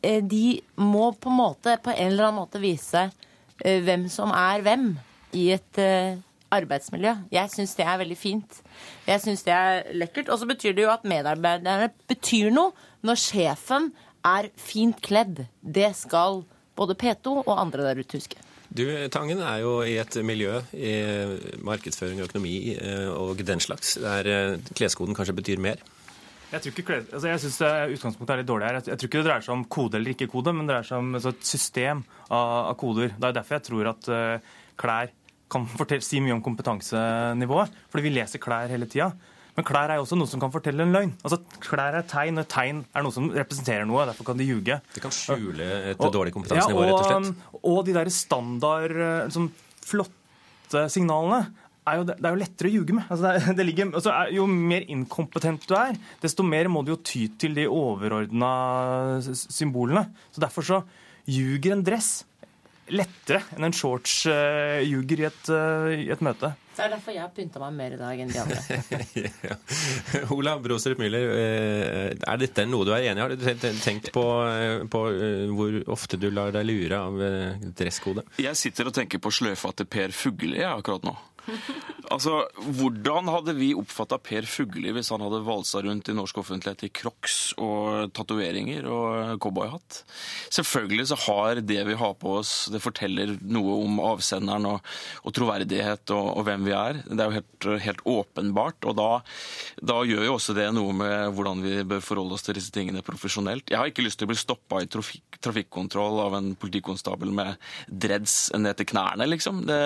eh, 0.03 0.21
de 0.23 0.61
må 0.83 1.13
på 1.19 1.33
en 1.33 1.41
måte, 1.41 1.79
på 1.83 1.95
en 1.95 2.13
eller 2.13 2.29
annen 2.29 2.43
måte 2.43 2.63
vise 2.63 3.09
eh, 3.09 3.81
hvem 3.83 4.07
som 4.13 4.35
er 4.37 4.63
hvem 4.67 4.93
i 5.39 5.49
et 5.57 5.81
eh, 5.81 6.21
arbeidsmiljø. 6.53 7.15
Jeg 7.33 7.51
syns 7.53 7.75
det 7.79 7.87
er 7.89 8.01
veldig 8.03 8.19
fint. 8.19 8.63
Jeg 9.09 9.23
syns 9.25 9.45
det 9.47 9.55
er 9.57 9.93
lekkert. 9.97 10.31
Og 10.33 10.41
så 10.41 10.49
betyr 10.49 10.77
det 10.77 10.87
jo 10.87 10.93
at 10.93 11.07
medarbeiderne 11.09 11.91
betyr 12.11 12.53
noe 12.55 12.75
når 13.07 13.21
sjefen 13.21 13.91
er 14.27 14.49
fint 14.57 14.99
kledd. 15.05 15.45
Det 15.61 15.91
skal 15.99 16.43
både 16.79 16.97
P2 16.99 17.43
og 17.43 17.55
andre 17.57 17.89
der 17.91 18.03
ute 18.03 18.21
huske. 18.21 18.41
Du, 18.73 18.87
Tangen 19.13 19.43
er 19.45 19.59
jo 19.61 19.81
i 19.85 19.99
et 20.01 20.15
miljø 20.25 20.63
i 20.73 20.93
markedsføring 21.61 22.23
og 22.23 22.31
økonomi 22.31 22.73
eh, 22.73 23.09
og 23.13 23.43
den 23.45 23.61
slags, 23.61 23.99
der 24.01 24.29
eh, 24.31 24.71
kleskoden 24.73 25.17
kanskje 25.19 25.37
betyr 25.37 25.61
mer. 25.61 25.83
Jeg 26.53 26.65
tror 26.65 26.81
ikke 26.83 26.97
altså 27.01 27.29
jeg 27.29 27.41
synes 27.41 27.59
utgangspunktet 27.97 28.33
er 28.35 28.41
litt 28.43 28.49
dårlig 28.49 28.69
her. 28.69 28.79
Jeg 28.85 29.01
tror 29.01 29.09
ikke 29.09 29.21
det 29.21 29.29
dreier 29.29 29.45
seg 29.45 29.55
om 29.55 29.65
kode 29.73 29.99
eller 29.99 30.13
ikke 30.13 30.29
kode, 30.33 30.53
men 30.57 30.67
det 30.67 30.75
dreier 30.75 30.89
seg 30.89 31.01
om 31.01 31.15
altså, 31.17 31.33
et 31.33 31.49
system 31.49 32.03
av, 32.29 32.51
av 32.71 32.75
koder. 32.81 33.15
Det 33.17 33.29
er 33.29 33.37
derfor 33.39 33.57
jeg 33.57 33.67
tror 33.69 33.93
at 33.93 34.11
eh, 34.13 34.51
klær 34.81 35.13
kan 35.53 35.69
fortelle, 35.81 36.05
si 36.05 36.21
mye 36.25 36.37
om 36.37 36.45
kompetansenivået, 36.45 37.79
fordi 37.93 38.09
vi 38.09 38.15
leser 38.17 38.41
klær 38.43 38.73
hele 38.73 38.89
tida. 38.89 39.13
Men 39.57 39.67
klær 39.69 39.91
er 39.93 39.99
jo 39.99 40.05
også 40.07 40.17
noe 40.17 40.31
som 40.31 40.41
kan 40.41 40.53
fortelle 40.53 40.81
en 40.81 40.95
løgn. 40.95 41.11
Altså, 41.21 41.39
Klær 41.61 41.99
er 41.99 42.07
tegn, 42.09 42.41
og 42.41 42.47
tegn 42.49 42.85
er 42.97 43.05
noe 43.05 43.13
som 43.13 43.27
representerer 43.35 43.85
noe. 43.89 44.07
Derfor 44.09 44.31
kan 44.31 44.39
de 44.41 44.47
ljuge. 44.49 44.79
Det 44.95 45.03
kan 45.05 45.13
skjule 45.13 45.67
et 45.93 46.01
Og- 46.01 46.13
dårlig 46.15 46.33
kompetansenivå, 46.33 46.87
ja, 46.87 46.93
rett 46.93 47.01
og 47.01 47.25
slett. 47.25 47.59
Og 47.63 47.85
de 47.85 47.93
der 47.93 48.09
standard, 48.09 48.97
eh, 48.97 49.29
sånn 49.29 49.51
flotte 49.85 50.89
signalene 50.89 51.53
er 51.87 51.97
jo, 51.99 52.05
det 52.05 52.17
er 52.25 52.31
jo 52.33 52.41
lettere 52.41 52.71
å 52.71 52.75
ljuge 52.79 52.95
med. 52.95 53.05
Altså 53.11 53.23
det 53.47 53.57
det 53.59 53.67
ligger, 53.67 53.93
altså 53.93 54.11
er, 54.15 54.33
jo 54.33 54.47
mer 54.47 54.85
inkompetent 54.89 55.67
du 55.67 55.75
er, 55.75 55.97
desto 56.23 56.43
mer 56.43 56.71
må 56.71 56.85
du 56.85 56.93
jo 56.93 57.01
ty 57.03 57.29
til 57.37 57.55
de 57.55 57.67
overordna 57.67 59.21
symbolene. 59.21 60.07
Så 60.33 60.41
Derfor 60.41 60.63
så 60.63 60.83
ljuger 61.29 61.73
en 61.73 61.83
dress 61.85 62.25
lettere 62.93 63.43
enn 63.57 63.65
en 63.65 63.73
shorts 63.73 64.27
uh, 64.27 64.81
ljuger 64.83 65.23
i 65.23 65.27
et, 65.29 65.49
eh, 65.49 66.07
i 66.07 66.11
et 66.11 66.21
møte. 66.25 66.53
Så 66.73 66.81
det 66.81 66.85
er 66.87 66.93
derfor 66.95 67.13
jeg 67.13 67.21
har 67.21 67.33
pynta 67.37 67.61
meg 67.61 67.75
mer 67.77 67.95
i 67.95 67.99
dag 68.01 68.21
enn 68.25 68.31
de 68.33 68.39
andre. 68.41 68.79
ja. 69.49 69.57
Olav 70.33 70.63
Brostrup 70.65 71.03
Müller, 71.03 71.27
eh, 71.37 72.07
er 72.17 72.41
dette 72.41 72.65
noe 72.65 72.87
du 72.89 72.95
er 72.97 73.11
enig 73.11 73.21
i? 73.21 73.25
Har 73.27 73.35
du 73.35 73.77
tenkt 73.83 74.09
på, 74.15 74.25
eh, 74.49 74.79
på 74.89 75.03
eh, 75.13 75.53
hvor 75.53 75.77
ofte 75.93 76.17
du 76.17 76.31
lar 76.33 76.55
deg 76.57 76.65
lure 76.71 77.03
av 77.11 77.21
dresskode? 77.77 78.25
Jeg 78.41 78.57
sitter 78.57 78.89
og 78.89 78.97
tenker 78.97 79.21
på 79.21 79.35
sløyfa 79.35 79.75
til 79.77 79.91
Per 79.93 80.17
Fugelli 80.17 80.65
akkurat 80.65 81.05
nå. 81.05 81.15
Altså, 82.13 82.43
Hvordan 82.77 83.31
hadde 83.33 83.55
vi 83.57 83.73
oppfatta 83.77 84.19
Per 84.23 84.47
Fugli 84.49 84.93
hvis 84.95 85.11
han 85.15 85.23
hadde 85.25 85.43
valsa 85.47 85.83
rundt 85.85 86.11
i 86.11 86.17
norsk 86.17 86.43
offentlighet 86.43 86.85
i 86.87 86.91
crocs 86.93 87.37
og 87.63 88.13
tatoveringer 88.17 88.87
og 88.91 89.41
cowboyhatt? 89.43 90.03
Selvfølgelig 90.53 91.09
så 91.13 91.19
har 91.27 91.63
det 91.65 91.81
vi 91.89 91.97
har 91.99 92.15
på 92.21 92.37
oss, 92.41 92.53
det 92.73 92.83
forteller 92.85 93.37
noe 93.43 93.79
om 93.87 94.01
avsenderen 94.05 94.69
og, 94.75 94.93
og 95.25 95.37
troverdighet 95.37 96.13
og, 96.15 96.31
og 96.37 96.47
hvem 96.49 96.69
vi 96.69 96.77
er. 96.77 97.01
Det 97.09 97.19
er 97.19 97.31
jo 97.31 97.39
helt, 97.39 97.69
helt 97.87 98.05
åpenbart. 98.15 98.89
Og 98.91 98.99
da, 98.99 99.11
da 99.93 100.01
gjør 100.09 100.29
jo 100.29 100.37
også 100.37 100.57
det 100.59 100.69
noe 100.77 100.95
med 100.97 101.33
hvordan 101.37 101.65
vi 101.65 101.79
bør 101.89 102.05
forholde 102.05 102.37
oss 102.37 102.47
til 102.47 102.59
disse 102.59 102.75
tingene 102.75 103.05
profesjonelt. 103.07 103.71
Jeg 103.73 103.81
har 103.81 103.91
ikke 103.91 104.05
lyst 104.05 104.21
til 104.21 104.29
å 104.29 104.33
bli 104.33 104.41
stoppa 104.41 104.83
i 104.83 104.91
trafikk, 104.91 105.41
trafikkontroll 105.43 106.21
av 106.23 106.37
en 106.39 106.53
politikonstabel 106.59 107.33
med 107.35 107.57
dreads 107.87 108.53
ned 108.59 108.77
til 108.79 108.89
knærne, 108.93 109.27
liksom. 109.31 109.65
Det, 109.67 109.79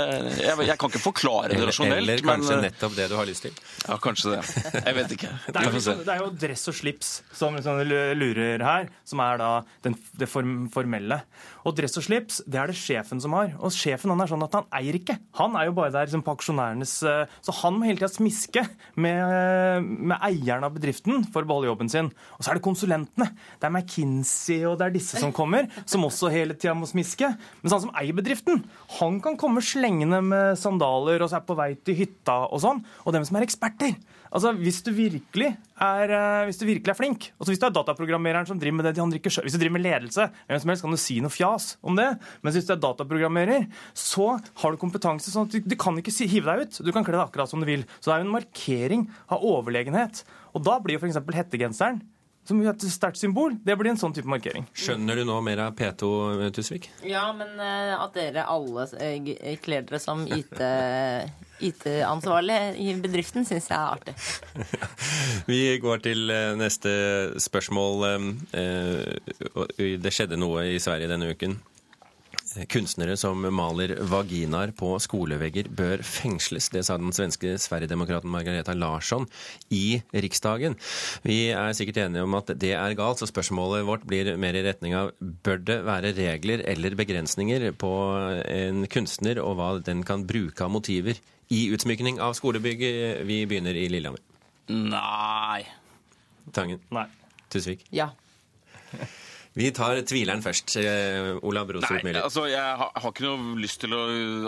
jeg, 0.43 0.69
jeg 0.69 0.79
kan 0.81 0.93
ikke 0.93 1.05
forklare 1.07 1.55
det 1.55 1.69
rasjonelt. 1.71 2.16
Eller 2.17 2.33
kanskje 2.33 2.55
men, 2.55 2.65
eh, 2.65 2.71
nettopp 2.71 2.97
det 2.97 3.09
du 3.13 3.17
har 3.19 3.29
lyst 3.29 3.47
til? 3.47 3.59
Ja, 3.87 3.99
kanskje 4.03 4.35
det. 4.35 4.41
Jeg 4.81 4.97
vet 4.99 5.17
ikke. 5.17 5.33
Det 5.57 5.61
er, 5.61 5.69
jo 5.69 5.75
liksom, 5.77 6.01
det 6.05 6.13
er 6.13 6.23
jo 6.23 6.31
dress 6.43 6.69
og 6.71 6.77
slips 6.77 7.11
som 7.37 7.57
liksom 7.57 7.81
lurer 8.19 8.65
her, 8.65 8.89
som 9.09 9.23
er 9.25 9.39
da 9.41 9.51
den, 9.87 9.97
det 10.19 10.29
formelle. 10.29 11.21
Og 11.67 11.75
dress 11.75 11.99
og 11.99 12.05
slips, 12.07 12.41
det 12.47 12.61
er 12.61 12.71
det 12.71 12.79
sjefen 12.79 13.21
som 13.23 13.35
har. 13.35 13.55
Og 13.59 13.75
sjefen 13.75 14.13
han 14.13 14.23
er 14.23 14.31
sånn 14.31 14.45
at 14.47 14.55
han 14.55 14.69
eier 14.79 14.99
ikke. 14.99 15.17
Han 15.41 15.57
er 15.59 15.67
jo 15.67 15.75
bare 15.77 15.91
der 15.95 16.07
liksom, 16.07 16.23
på 16.27 16.35
aksjonærenes 16.37 16.95
eh, 17.07 17.33
Så 17.43 17.55
han 17.63 17.79
må 17.79 17.89
hele 17.89 17.99
tida 17.99 18.11
smiske 18.13 18.63
med, 19.03 19.89
med 20.13 20.17
eieren 20.29 20.67
av 20.67 20.77
bedriften 20.77 21.25
for 21.35 21.43
å 21.43 21.51
beholde 21.51 21.71
jobben 21.71 21.91
sin. 21.91 22.13
Og 22.37 22.45
så 22.45 22.53
er 22.53 22.61
det 22.61 22.67
konsulentene. 22.67 23.31
Det 23.59 23.67
er 23.67 23.75
McKinsey 23.75 24.61
og 24.69 24.79
det 24.79 24.87
er 24.87 24.95
disse 24.95 25.23
som 25.23 25.35
kommer, 25.35 25.67
som 25.89 26.07
også 26.07 26.31
hele 26.33 26.55
tida 26.55 26.77
må 26.79 26.87
smiske. 26.89 27.33
Mens 27.63 27.75
han 27.75 27.83
som 27.89 27.95
eier 27.99 28.15
bedriften, 28.17 28.63
han 29.01 29.19
kan 29.25 29.39
komme 29.41 29.65
slengende 29.65 30.23
med 30.23 30.61
sandaler 30.61 31.25
og 31.25 31.33
så 31.33 31.41
er 31.41 31.47
på 31.49 31.59
vei 31.59 31.73
til 31.83 31.99
hytta 31.99 32.06
og 32.27 32.61
sånn. 32.63 32.83
Og 33.05 33.15
dem 33.15 33.25
som 33.27 33.39
er 33.39 33.47
eksperter. 33.47 33.97
Altså, 34.33 34.53
Hvis 34.59 34.83
du 34.85 34.91
virkelig 34.93 35.57
er, 35.81 36.11
eh, 36.11 36.47
hvis 36.49 36.59
du 36.59 36.67
virkelig 36.67 36.93
er 36.93 36.99
flink, 36.99 37.29
altså 37.39 37.53
hvis 37.53 37.61
du 37.63 37.67
er 37.67 37.75
dataprogrammereren 37.77 38.47
som 38.49 38.59
driver 38.59 38.77
med 38.77 38.87
det 38.89 38.95
de 38.97 39.03
andre 39.05 39.19
ikke 39.21 39.31
skjønner, 39.31 39.47
hvis 39.47 39.57
du 39.57 39.63
driver 39.63 39.77
med 39.79 39.85
ledelse, 39.87 40.27
hvem 40.49 40.61
som 40.61 40.73
helst 40.73 40.83
kan 40.83 40.91
du 40.91 41.01
si 41.01 41.21
noe 41.21 41.33
fjas 41.33 41.77
om 41.83 41.97
det. 41.97 42.09
Men 42.43 42.53
hvis 42.53 42.67
du 42.67 42.73
er 42.75 42.83
dataprogrammerer, 42.83 43.69
så 43.95 44.41
har 44.63 44.73
du 44.75 44.83
kompetanse 44.83 45.31
sånn 45.31 45.47
at 45.47 45.55
du, 45.55 45.61
du 45.61 45.77
kan 45.77 45.97
ikke 45.97 46.15
si, 46.15 46.27
hive 46.27 46.51
deg 46.51 46.67
ut. 46.67 46.83
Du 46.85 46.93
kan 46.93 47.07
kle 47.07 47.17
deg 47.17 47.25
akkurat 47.29 47.49
som 47.49 47.63
du 47.63 47.69
vil. 47.69 47.87
Så 48.01 48.11
det 48.11 48.17
er 48.17 48.25
jo 48.25 48.29
en 48.29 48.37
markering 48.37 49.07
av 49.31 49.47
overlegenhet. 49.47 50.25
Og 50.57 50.65
da 50.67 50.79
blir 50.83 50.99
jo 50.99 51.05
f.eks. 51.05 51.21
hettegenseren, 51.37 52.03
som 52.47 52.61
er 52.63 52.71
et 52.73 52.85
sterkt 52.93 53.19
symbol, 53.21 53.57
det 53.67 53.75
blir 53.79 53.91
en 53.93 53.99
sånn 54.01 54.15
type 54.17 54.29
markering. 54.31 54.67
Skjønner 54.77 55.19
du 55.19 55.25
nå 55.29 55.41
mer 55.45 55.65
av 55.67 55.75
P2, 55.79 56.11
Tusvik? 56.57 56.89
Ja, 57.07 57.27
men 57.37 57.59
eh, 57.61 57.93
at 57.97 58.15
dere 58.17 58.47
alle 58.51 58.87
eh, 59.03 59.57
kler 59.63 59.87
dere 59.89 60.01
som 60.03 60.25
IT 60.27 60.57
IT-ansvarlig 61.67 62.57
i 62.85 62.91
bedriften, 63.01 63.47
syns 63.49 63.71
jeg 63.71 63.77
er 63.77 63.95
artig. 63.97 64.15
Vi 65.51 65.61
går 65.81 66.03
til 66.05 66.31
eh, 66.33 66.53
neste 66.59 66.93
spørsmål. 67.41 68.05
Eh, 68.53 69.97
Det 70.03 70.13
skjedde 70.13 70.39
noe 70.41 70.67
i 70.75 70.81
Sverige 70.83 71.09
denne 71.11 71.33
uken. 71.33 71.57
Kunstnere 72.73 73.17
som 73.21 73.45
maler 73.53 73.95
vaginaer 74.09 74.73
på 74.77 74.95
skolevegger 75.03 75.69
bør 75.77 76.03
fengsles. 76.07 76.71
Det 76.73 76.85
sa 76.87 76.97
den 77.01 77.13
svenske 77.15 77.57
Sverigedemokraten 77.61 78.31
Margareta 78.33 78.75
Larsson 78.77 79.27
i 79.75 80.01
Riksdagen. 80.17 80.79
Vi 81.27 81.51
er 81.53 81.77
sikkert 81.77 82.01
enige 82.07 82.25
om 82.25 82.37
at 82.39 82.55
det 82.57 82.73
er 82.79 82.97
galt, 82.99 83.21
så 83.21 83.29
spørsmålet 83.29 83.87
vårt 83.89 84.07
blir 84.09 84.33
mer 84.41 84.57
i 84.57 84.65
retning 84.67 84.97
av 84.97 85.13
bør 85.21 85.61
det 85.69 85.79
være 85.87 86.15
regler 86.17 86.65
eller 86.69 86.97
begrensninger 86.99 87.69
på 87.77 87.93
en 88.49 88.87
kunstner 88.93 89.43
og 89.43 89.59
hva 89.61 89.71
den 89.85 90.05
kan 90.07 90.25
bruke 90.29 90.65
av 90.65 90.73
motiver 90.73 91.21
i 91.53 91.67
utsmykning 91.75 92.21
av 92.23 92.35
skolebygg? 92.39 92.83
Vi 93.29 93.43
begynner 93.47 93.77
i 93.77 93.89
Lillehammer. 93.93 94.23
Nei. 94.73 95.63
Tangen. 96.57 96.81
Nei. 96.95 97.07
Tusvik. 97.53 97.85
Ja. 97.95 98.11
Vi 99.57 99.71
tar 99.73 99.97
tvileren 100.05 100.43
først. 100.45 100.75
Eh, 100.77 101.31
Olav 101.47 101.71
Brostrup 101.71 102.05
Nei, 102.05 102.13
altså 102.21 102.45
jeg 102.51 102.61
har, 102.61 102.91
har 102.93 103.13
ikke 103.13 103.25
noe 103.25 103.57
lyst 103.57 103.81
til 103.81 103.95
å, 103.97 104.03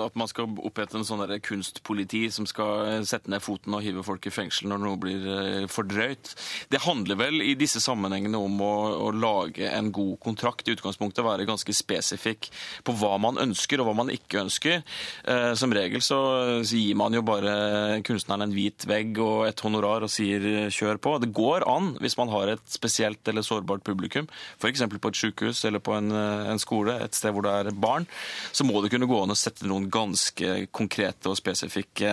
at 0.05 0.18
man 0.21 0.29
skal 0.29 0.51
opprette 0.68 0.99
en 0.99 1.07
sånn 1.09 1.23
kunstpoliti 1.44 2.27
som 2.33 2.44
skal 2.49 3.07
sette 3.09 3.33
ned 3.33 3.40
foten 3.40 3.73
og 3.73 3.85
hive 3.85 4.05
folk 4.05 4.29
i 4.29 4.33
fengsel 4.33 4.68
når 4.68 4.83
noe 4.83 5.01
blir 5.01 5.25
eh, 5.33 5.64
for 5.73 5.88
drøyt. 5.88 6.35
Det 6.68 6.83
handler 6.85 7.16
vel 7.23 7.40
i 7.40 7.55
disse 7.57 7.81
sammenhengene 7.81 8.37
om 8.37 8.61
å, 8.61 8.75
å 9.09 9.12
lage 9.16 9.71
en 9.71 9.88
god 9.97 10.18
kontrakt. 10.25 10.68
I 10.68 10.77
utgangspunktet 10.77 11.25
være 11.25 11.49
ganske 11.49 11.73
spesifikk 11.73 12.51
på 12.85 12.97
hva 13.01 13.14
man 13.23 13.40
ønsker 13.40 13.81
og 13.81 13.88
hva 13.88 13.97
man 14.03 14.12
ikke 14.12 14.42
ønsker. 14.44 14.85
Eh, 15.25 15.55
som 15.57 15.73
regel 15.73 16.05
så, 16.05 16.21
så 16.61 16.83
gir 16.83 17.01
man 17.01 17.16
jo 17.16 17.25
bare 17.25 18.03
kunstneren 18.05 18.44
en 18.44 18.55
hvit 18.55 18.85
vegg 18.88 19.16
og 19.25 19.47
et 19.49 19.64
honorar 19.64 20.05
og 20.05 20.12
sier 20.12 20.44
eh, 20.53 20.68
kjør 20.68 21.01
på. 21.01 21.16
Det 21.25 21.33
går 21.33 21.64
an 21.64 21.94
hvis 22.03 22.21
man 22.21 22.33
har 22.37 22.53
et 22.59 22.64
spesielt 22.68 23.25
eller 23.33 23.47
sårbart 23.47 23.88
publikum. 23.88 24.29
F.eks. 24.61 24.85
på 25.03 25.13
et 25.13 25.21
sykehus 25.21 25.65
eller 25.69 25.83
på 25.85 25.95
en, 25.97 26.11
eh, 26.13 26.51
en 26.53 26.63
skole, 26.63 26.95
et 27.05 27.15
sted 27.15 27.35
hvor 27.35 27.47
det 27.47 27.55
er 27.55 27.73
barn, 27.79 28.07
så 28.53 28.67
må 28.67 28.83
det 28.83 28.93
kunne 28.93 29.09
gå 29.11 29.23
an 29.23 29.35
å 29.35 29.39
sette 29.39 29.67
noen 29.69 29.89
ganske 29.93 30.69
konkrete 30.75 31.31
og 31.31 31.39
spesifikke 31.39 32.13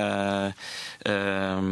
eh, 1.05 1.69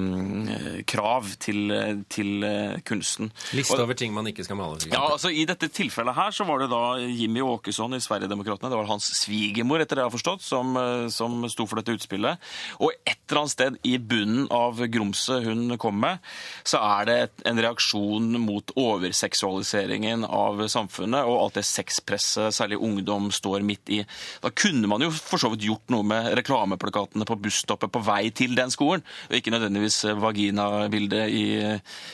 krav 0.90 1.32
til, 1.44 1.74
til 2.12 2.48
eh, 2.48 2.80
kunsten. 2.88 3.32
Liste 3.58 3.80
over 3.82 3.98
ting 3.98 4.14
man 4.16 4.28
ikke 4.30 4.46
skal 4.46 4.60
male. 4.60 4.82
ja, 4.90 5.04
altså 5.06 5.32
I 5.34 5.46
dette 5.50 5.70
tilfellet 5.74 6.18
her 6.18 6.34
så 6.36 6.48
var 6.48 6.64
det 6.64 6.72
da 6.74 6.98
Jimmy 7.02 7.44
Åkesson 7.46 7.98
i 7.98 8.02
Sverigedemokraterna, 8.04 8.72
det 8.74 8.80
var 8.80 8.92
hans 8.92 9.10
svigermor, 9.20 9.82
etter 9.84 10.00
det 10.00 10.06
jeg 10.06 10.12
har 10.12 10.18
forstått, 10.18 10.46
som, 10.46 10.76
eh, 10.78 11.08
som 11.14 11.44
sto 11.52 11.68
for 11.70 11.80
dette 11.80 11.96
utspillet. 11.98 12.52
Og 12.80 12.94
et 13.06 13.18
eller 13.28 13.44
annet 13.44 13.56
sted 13.56 13.80
i 13.88 13.98
bunnen 13.98 14.48
av 14.54 14.82
grumset 14.94 15.46
hun 15.48 15.78
kom 15.82 16.00
med, 16.04 16.22
så 16.68 16.82
er 17.00 17.10
det 17.10 17.20
en 17.50 17.62
reaksjon 17.62 18.34
mot 18.44 18.74
overseksualiseringen 18.80 20.26
av 20.28 20.66
samfunnet 20.68 21.03
og 21.12 21.36
alt 21.42 21.60
det 21.60 21.66
sexpresset 21.68 22.56
særlig 22.56 22.80
ungdom 22.80 23.28
står 23.34 23.66
midt 23.68 23.92
i. 23.92 24.00
Da 24.44 24.52
kunne 24.56 24.88
man 24.88 25.04
jo 25.04 25.12
for 25.12 25.42
så 25.42 25.52
vidt 25.52 25.68
gjort 25.68 25.92
noe 25.94 26.08
med 26.08 26.32
reklameplakatene 26.40 27.28
på 27.28 27.40
busstoppet 27.44 27.92
på 27.92 28.04
vei 28.08 28.32
til 28.32 28.56
den 28.56 28.72
skolen, 28.74 29.04
og 29.30 29.38
ikke 29.38 29.54
nødvendigvis 29.54 30.04
vaginabildet 30.24 31.28
i, 31.30 31.46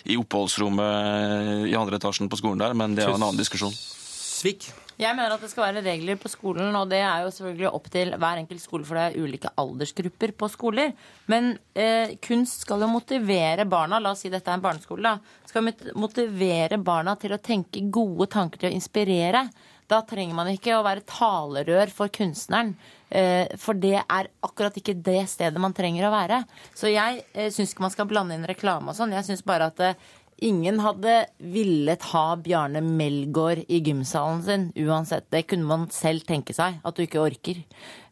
i 0.10 0.19
oppholdsrommet 0.19 1.69
i 1.69 1.78
andre 1.78 2.02
etasjen 2.02 2.32
på 2.32 2.41
skolen 2.41 2.62
der, 2.62 2.73
men 2.73 2.97
det 2.97 3.06
er 3.06 3.13
en 3.13 3.21
annen 3.21 3.39
diskusjon. 3.39 3.75
Svik. 3.75 4.71
Jeg 5.00 5.16
mener 5.16 5.32
at 5.32 5.40
det 5.40 5.48
skal 5.48 5.64
være 5.70 5.84
regler 5.86 6.18
på 6.20 6.28
skolen, 6.28 6.76
og 6.76 6.90
det 6.92 7.00
er 7.00 7.24
jo 7.24 7.32
selvfølgelig 7.32 7.70
opp 7.72 7.86
til 7.94 8.12
hver 8.20 8.42
enkelt 8.42 8.60
skole, 8.60 8.84
for 8.84 9.00
det 9.00 9.06
er 9.06 9.24
ulike 9.24 9.52
aldersgrupper 9.62 10.34
på 10.36 10.50
skoler. 10.52 10.92
Men 11.32 11.54
eh, 11.72 12.18
kunst 12.26 12.66
skal 12.66 12.84
jo 12.84 12.92
motivere 12.92 13.64
barna, 13.72 14.02
la 14.04 14.12
oss 14.12 14.26
si 14.26 14.34
dette 14.34 14.52
er 14.52 14.60
en 14.60 14.66
barneskole, 14.66 15.14
da. 15.16 15.40
Skal 15.48 15.72
motivere 15.96 16.82
barna 16.84 17.16
til 17.22 17.32
å 17.32 17.40
tenke 17.40 17.86
gode 17.88 18.28
tanker, 18.36 18.60
til 18.60 18.74
å 18.74 18.76
inspirere. 18.76 19.48
Da 19.90 20.04
trenger 20.06 20.36
man 20.38 20.52
ikke 20.52 20.76
å 20.78 20.84
være 20.86 21.02
talerør 21.10 21.90
for 21.96 22.12
kunstneren. 22.14 22.76
eh, 23.10 23.48
For 23.58 23.74
det 23.74 23.96
er 24.04 24.28
akkurat 24.46 24.76
ikke 24.78 24.94
det 25.02 25.24
stedet 25.32 25.58
man 25.64 25.74
trenger 25.74 26.06
å 26.06 26.12
være. 26.14 26.44
Så 26.78 26.92
jeg 26.92 27.24
eh, 27.34 27.48
syns 27.50 27.72
ikke 27.74 27.88
man 27.88 27.96
skal 27.96 28.06
blande 28.12 28.36
inn 28.38 28.46
reklame 28.46 28.92
og 28.92 29.00
sånn. 29.00 29.16
Jeg 29.18 29.26
syns 29.26 29.42
bare 29.48 29.72
at 29.72 29.80
eh, 29.80 29.98
Ingen 30.41 30.80
hadde 30.80 31.13
villet 31.38 32.04
ha 32.13 32.23
Bjarne 32.39 32.82
Melgaard 32.86 33.65
i 33.67 33.80
gymsalen 33.84 34.43
sin 34.45 34.67
uansett. 34.86 35.28
Det 35.34 35.43
kunne 35.49 35.67
man 35.67 35.88
selv 35.91 36.23
tenke 36.28 36.56
seg, 36.56 36.78
at 36.80 36.95
du 36.95 37.04
ikke 37.04 37.23
orker. 37.23 37.60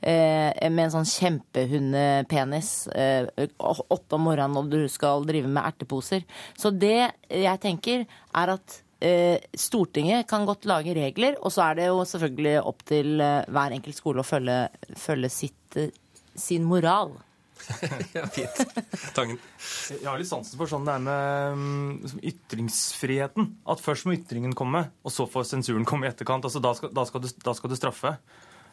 Eh, 0.02 0.52
med 0.68 0.84
en 0.88 0.96
sånn 0.98 1.08
kjempehundepenis 1.08 2.72
eh, 2.92 3.30
åtte 3.58 4.18
om 4.18 4.28
morgenen 4.28 4.58
når 4.58 4.74
du 4.74 4.92
skal 4.92 5.24
drive 5.28 5.48
med 5.48 5.64
erteposer. 5.64 6.28
Så 6.60 6.74
det 6.76 7.14
jeg 7.32 7.64
tenker, 7.64 8.04
er 8.36 8.54
at 8.58 8.82
eh, 9.00 9.40
Stortinget 9.56 10.28
kan 10.28 10.48
godt 10.48 10.68
lage 10.70 10.96
regler, 10.98 11.38
og 11.42 11.54
så 11.54 11.70
er 11.70 11.80
det 11.80 11.88
jo 11.90 12.04
selvfølgelig 12.12 12.58
opp 12.64 12.84
til 12.88 13.24
eh, 13.24 13.46
hver 13.48 13.78
enkelt 13.78 14.00
skole 14.00 14.24
å 14.24 14.28
følge, 14.28 14.60
følge 15.00 15.32
sitt, 15.32 15.80
eh, 15.80 15.96
sin 16.36 16.68
moral. 16.68 17.16
fint. 18.36 18.62
Tangen. 19.16 19.40
Jeg 19.92 20.06
har 20.08 20.20
litt 20.20 20.30
sansen 20.30 20.60
for 20.60 20.70
sånn 20.72 20.88
det 20.88 20.96
er 20.98 21.06
med 21.06 21.62
mm, 21.62 22.20
ytringsfriheten. 22.32 23.50
At 23.70 23.84
først 23.84 24.08
må 24.08 24.16
ytringen 24.18 24.56
komme, 24.58 24.88
og 25.04 25.14
så 25.14 25.28
får 25.30 25.50
sensuren 25.52 25.88
komme 25.88 26.08
i 26.08 26.12
etterkant. 26.12 26.48
Altså, 26.48 26.62
da, 26.64 26.74
skal, 26.78 26.94
da, 26.96 27.08
skal 27.10 27.24
du, 27.26 27.32
da 27.46 27.56
skal 27.58 27.74
du 27.74 27.78
straffe. 27.80 28.14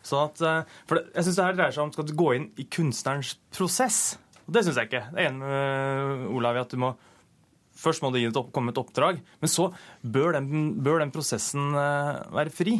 Sånn 0.04 0.28
at, 0.28 0.44
eh, 0.44 0.76
for 0.88 1.00
det, 1.00 1.08
jeg 1.14 1.26
synes 1.26 1.38
det 1.38 1.48
her 1.48 1.58
dreier 1.58 1.74
seg 1.74 1.86
om 1.86 1.94
skal 1.94 2.08
du 2.08 2.14
gå 2.18 2.30
inn 2.36 2.46
i 2.60 2.68
kunstnerens 2.76 3.34
prosess. 3.56 4.00
Og 4.44 4.54
det 4.56 4.64
syns 4.66 4.78
jeg 4.80 4.90
ikke. 4.90 5.04
Jeg 5.14 5.20
er 5.24 5.30
enig 5.30 5.42
med 5.42 6.30
Olav 6.36 6.58
i 6.58 6.64
at 6.64 6.72
du 6.74 6.80
må 6.84 6.94
Først 7.74 8.04
må 8.04 8.12
det 8.14 8.28
opp, 8.38 8.52
komme 8.54 8.70
et 8.70 8.78
oppdrag, 8.78 9.16
men 9.42 9.50
så 9.50 9.64
bør 10.06 10.36
den, 10.36 10.76
bør 10.86 11.00
den 11.02 11.10
prosessen 11.10 11.74
eh, 11.74 12.20
være 12.30 12.52
fri. 12.54 12.76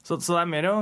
Så, 0.00 0.16
så 0.24 0.38
det 0.38 0.40
er 0.40 0.48
mer 0.48 0.68
å 0.70 0.76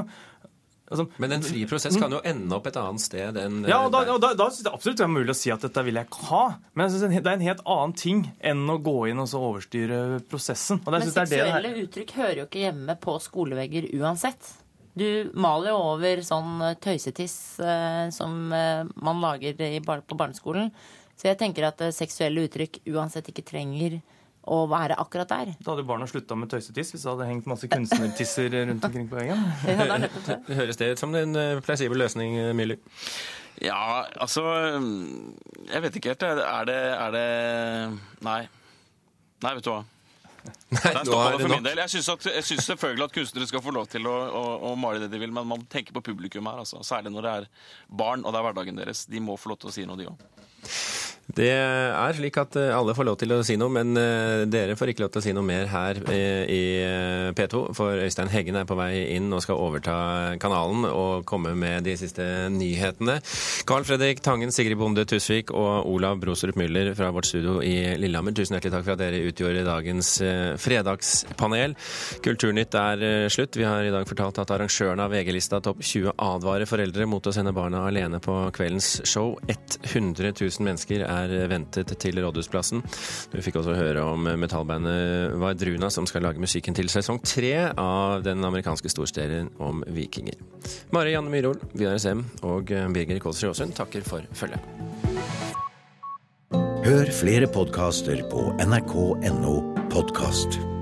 altså, 0.91 1.07
Men 1.23 1.33
en 1.37 1.45
fri 1.47 1.63
prosess 1.69 1.97
kan 2.01 2.13
jo 2.15 2.21
ende 2.25 2.57
opp 2.57 2.67
et 2.71 2.77
annet 2.81 3.03
sted 3.05 3.39
enn 3.43 3.63
ja, 3.69 3.79
og 3.87 3.93
da, 3.95 4.03
og 4.15 4.21
da, 4.23 4.33
da 4.39 4.49
synes 4.51 4.65
jeg 4.69 4.73
absolutt 4.75 5.01
det 5.01 5.07
er 5.07 5.13
mulig 5.15 5.35
å 5.35 5.39
si 5.39 5.53
at 5.55 5.65
dette 5.67 5.85
vil 5.87 5.99
jeg 6.01 6.09
ikke 6.11 6.27
ha. 6.31 6.43
Men 6.75 6.87
jeg 6.87 6.95
synes 6.97 7.17
det 7.17 7.33
er 7.33 7.39
en 7.41 7.47
helt 7.49 7.65
annen 7.77 7.97
ting 8.03 8.23
enn 8.53 8.63
å 8.73 8.79
gå 8.83 8.97
inn 9.13 9.23
og 9.23 9.31
så 9.33 9.43
overstyre 9.53 10.03
prosessen. 10.31 10.83
Og 10.85 10.93
Men 10.93 11.03
er 11.03 11.11
seksuelle 11.15 11.75
uttrykk 11.83 12.15
hører 12.21 12.39
jo 12.43 12.47
ikke 12.51 12.63
hjemme 12.67 12.97
på 13.03 13.17
skolevegger 13.25 13.91
uansett. 14.01 14.53
Du 14.97 15.31
maler 15.37 15.75
jo 15.75 15.81
over 15.93 16.23
sånn 16.25 16.55
eh, 16.65 16.77
tøysetiss 16.81 17.35
eh, 17.61 18.07
som 18.17 18.47
eh, 18.57 18.87
man 19.05 19.19
lager 19.21 19.59
i, 19.61 19.81
bar- 19.85 20.01
på 20.09 20.17
barneskolen. 20.17 20.71
Så 21.17 21.29
jeg 21.29 21.37
tenker 21.41 21.67
at 21.69 21.83
eh, 21.85 21.93
seksuelle 21.93 22.47
uttrykk 22.49 22.79
uansett 22.95 23.29
ikke 23.29 23.45
trenger 23.45 23.99
å 24.47 24.61
være 24.71 24.97
akkurat 25.03 25.31
der. 25.33 25.55
Da 25.59 25.73
hadde 25.73 25.83
jo 25.83 25.89
barna 25.89 26.07
slutta 26.11 26.37
med 26.39 26.51
tøysetiss 26.53 26.93
hvis 26.95 27.03
det 27.07 27.11
hadde 27.13 27.27
hengt 27.31 27.49
masse 27.51 27.69
kunstnertisser 27.71 28.53
rundt 28.71 28.85
omkring 28.87 29.09
på 29.11 29.19
veggen. 29.19 29.43
Ja, 29.67 29.99
det 29.99 30.11
det. 30.27 30.39
Høres 30.61 30.79
det 30.81 30.93
ut 30.95 31.03
som 31.03 31.15
en 31.19 31.35
eh, 31.41 31.59
plausibel 31.67 31.99
løsning, 31.99 32.39
Myrli? 32.57 32.79
Ja, 33.65 34.05
altså 34.21 34.43
Jeg 35.71 35.81
vet 35.87 35.95
ikke 35.97 36.13
helt. 36.13 36.25
Er 36.29 36.67
det, 36.69 36.81
er 36.93 37.15
det 37.15 37.27
Nei. 38.27 38.43
Nei, 39.43 39.53
vet 39.59 39.65
du 39.65 39.71
hva. 39.73 39.83
Der 40.71 41.01
nå 41.03 41.11
stopper 41.11 41.25
er 41.27 41.33
det 41.33 41.41
for 41.41 41.49
nok. 41.51 41.57
min 41.57 41.65
del. 41.67 41.81
Jeg 41.83 41.93
syns, 41.97 42.11
jeg 42.31 42.45
syns 42.47 42.69
selvfølgelig 42.71 43.09
at 43.09 43.15
kunstnere 43.17 43.49
skal 43.51 43.65
få 43.65 43.73
lov 43.75 43.89
til 43.91 44.07
å, 44.07 44.15
å, 44.15 44.43
å 44.69 44.75
male 44.79 45.03
det 45.03 45.09
de 45.11 45.19
vil, 45.23 45.33
men 45.35 45.49
man 45.51 45.65
tenker 45.73 45.97
på 45.97 46.05
publikum 46.07 46.47
her. 46.51 46.61
Altså. 46.63 46.83
Særlig 46.87 47.11
når 47.17 47.27
det 47.27 47.33
er 47.41 47.49
barn, 48.03 48.23
og 48.23 48.31
det 48.35 48.41
er 48.41 48.47
hverdagen 48.47 48.79
deres. 48.79 49.07
De 49.11 49.23
må 49.25 49.35
få 49.41 49.51
lov 49.53 49.61
til 49.65 49.73
å 49.73 49.75
si 49.75 49.87
noe, 49.89 49.99
de 49.99 50.07
òg. 50.13 50.23
Det 51.27 51.49
er 51.51 52.15
slik 52.15 52.37
at 52.39 52.55
eh, 52.61 52.71
alle 52.71 52.95
får 52.95 53.07
lov 53.09 53.17
til 53.19 53.33
å 53.35 53.41
si 53.45 53.57
noe, 53.59 53.73
men 53.73 53.99
eh, 53.99 54.45
dere 54.47 54.77
får 54.79 54.93
ikke 54.93 55.03
lov 55.03 55.11
til 55.11 55.21
å 55.21 55.25
si 55.25 55.33
noe 55.35 55.47
mer 55.47 55.67
her 55.73 55.99
eh, 56.13 56.45
i 56.47 56.61
eh, 56.85 57.31
P2. 57.35 57.63
For 57.75 57.99
Øystein 58.05 58.31
Heggen 58.31 58.59
er 58.61 58.69
på 58.69 58.77
vei 58.79 59.09
inn 59.17 59.27
og 59.35 59.43
skal 59.43 59.59
overta 59.59 59.97
kanalen 60.43 60.87
og 60.87 61.27
komme 61.27 61.57
med 61.59 61.83
de 61.89 61.97
siste 61.99 62.23
nyhetene. 62.55 63.19
Carl 63.67 63.87
Fredrik 63.89 64.23
Tangen, 64.23 64.55
Sigrid 64.55 64.79
Bonde 64.79 65.03
Tusvik 65.09 65.51
og 65.51 65.91
Olav 65.91 66.21
Brostrup 66.23 66.61
Müller 66.61 66.93
fra 66.95 67.11
vårt 67.15 67.27
studio 67.27 67.59
i 67.59 67.75
Lillehammer, 67.99 68.37
tusen 68.37 68.57
hjertelig 68.57 68.77
takk 68.77 68.87
for 68.87 68.95
at 68.95 69.03
dere 69.03 69.25
utgjorde 69.27 69.67
dagens 69.67 70.13
fredagspanel. 70.63 71.75
Kulturnytt 72.23 72.79
er 72.79 73.29
slutt. 73.33 73.59
Vi 73.59 73.67
har 73.67 73.83
i 73.83 73.93
dag 73.95 74.07
fortalt 74.09 74.39
at 74.45 74.55
arrangørene 74.55 75.09
av 75.09 75.13
VG-lista 75.13 75.61
Topp 75.65 75.83
20 75.83 76.15
advarer 76.23 76.71
foreldre 76.71 77.11
mot 77.11 77.27
å 77.27 77.35
sende 77.35 77.55
barna 77.57 77.83
alene 77.91 78.23
på 78.23 78.39
kveldens 78.55 79.01
show. 79.09 79.35
100 79.51 80.33
000 80.39 80.67
mennesker 80.71 81.03
er 81.03 81.16
ventet 81.51 81.95
til 82.03 82.21
Rådhusplassen. 82.23 82.85
Du 83.33 83.39
fikk 83.45 83.61
også 83.61 83.77
høre 83.77 84.05
om 84.05 84.29
metallbandet 84.39 85.37
Vardruna, 85.41 85.91
som 85.93 86.07
skal 86.09 86.27
lage 86.27 86.43
musikken 86.43 86.77
til 86.77 86.91
sesong 86.93 87.23
tre 87.25 87.55
av 87.73 88.25
den 88.27 88.45
amerikanske 88.47 88.93
storserien 88.93 89.51
om 89.63 89.83
vikinger. 89.97 90.39
Mari 90.95 91.17
Janne 91.17 91.33
Myhrol, 91.33 91.61
Vidar 91.75 91.99
Sem 92.03 92.25
og 92.47 92.71
Birger 92.71 93.23
Kolsrud 93.23 93.55
Aasund 93.55 93.77
takker 93.79 94.07
for 94.07 94.27
følget. 94.37 94.63
Hør 96.87 97.11
flere 97.11 97.47
podkaster 97.51 98.23
på 98.31 98.53
nrk.no 98.63 99.59
podkast. 99.91 100.76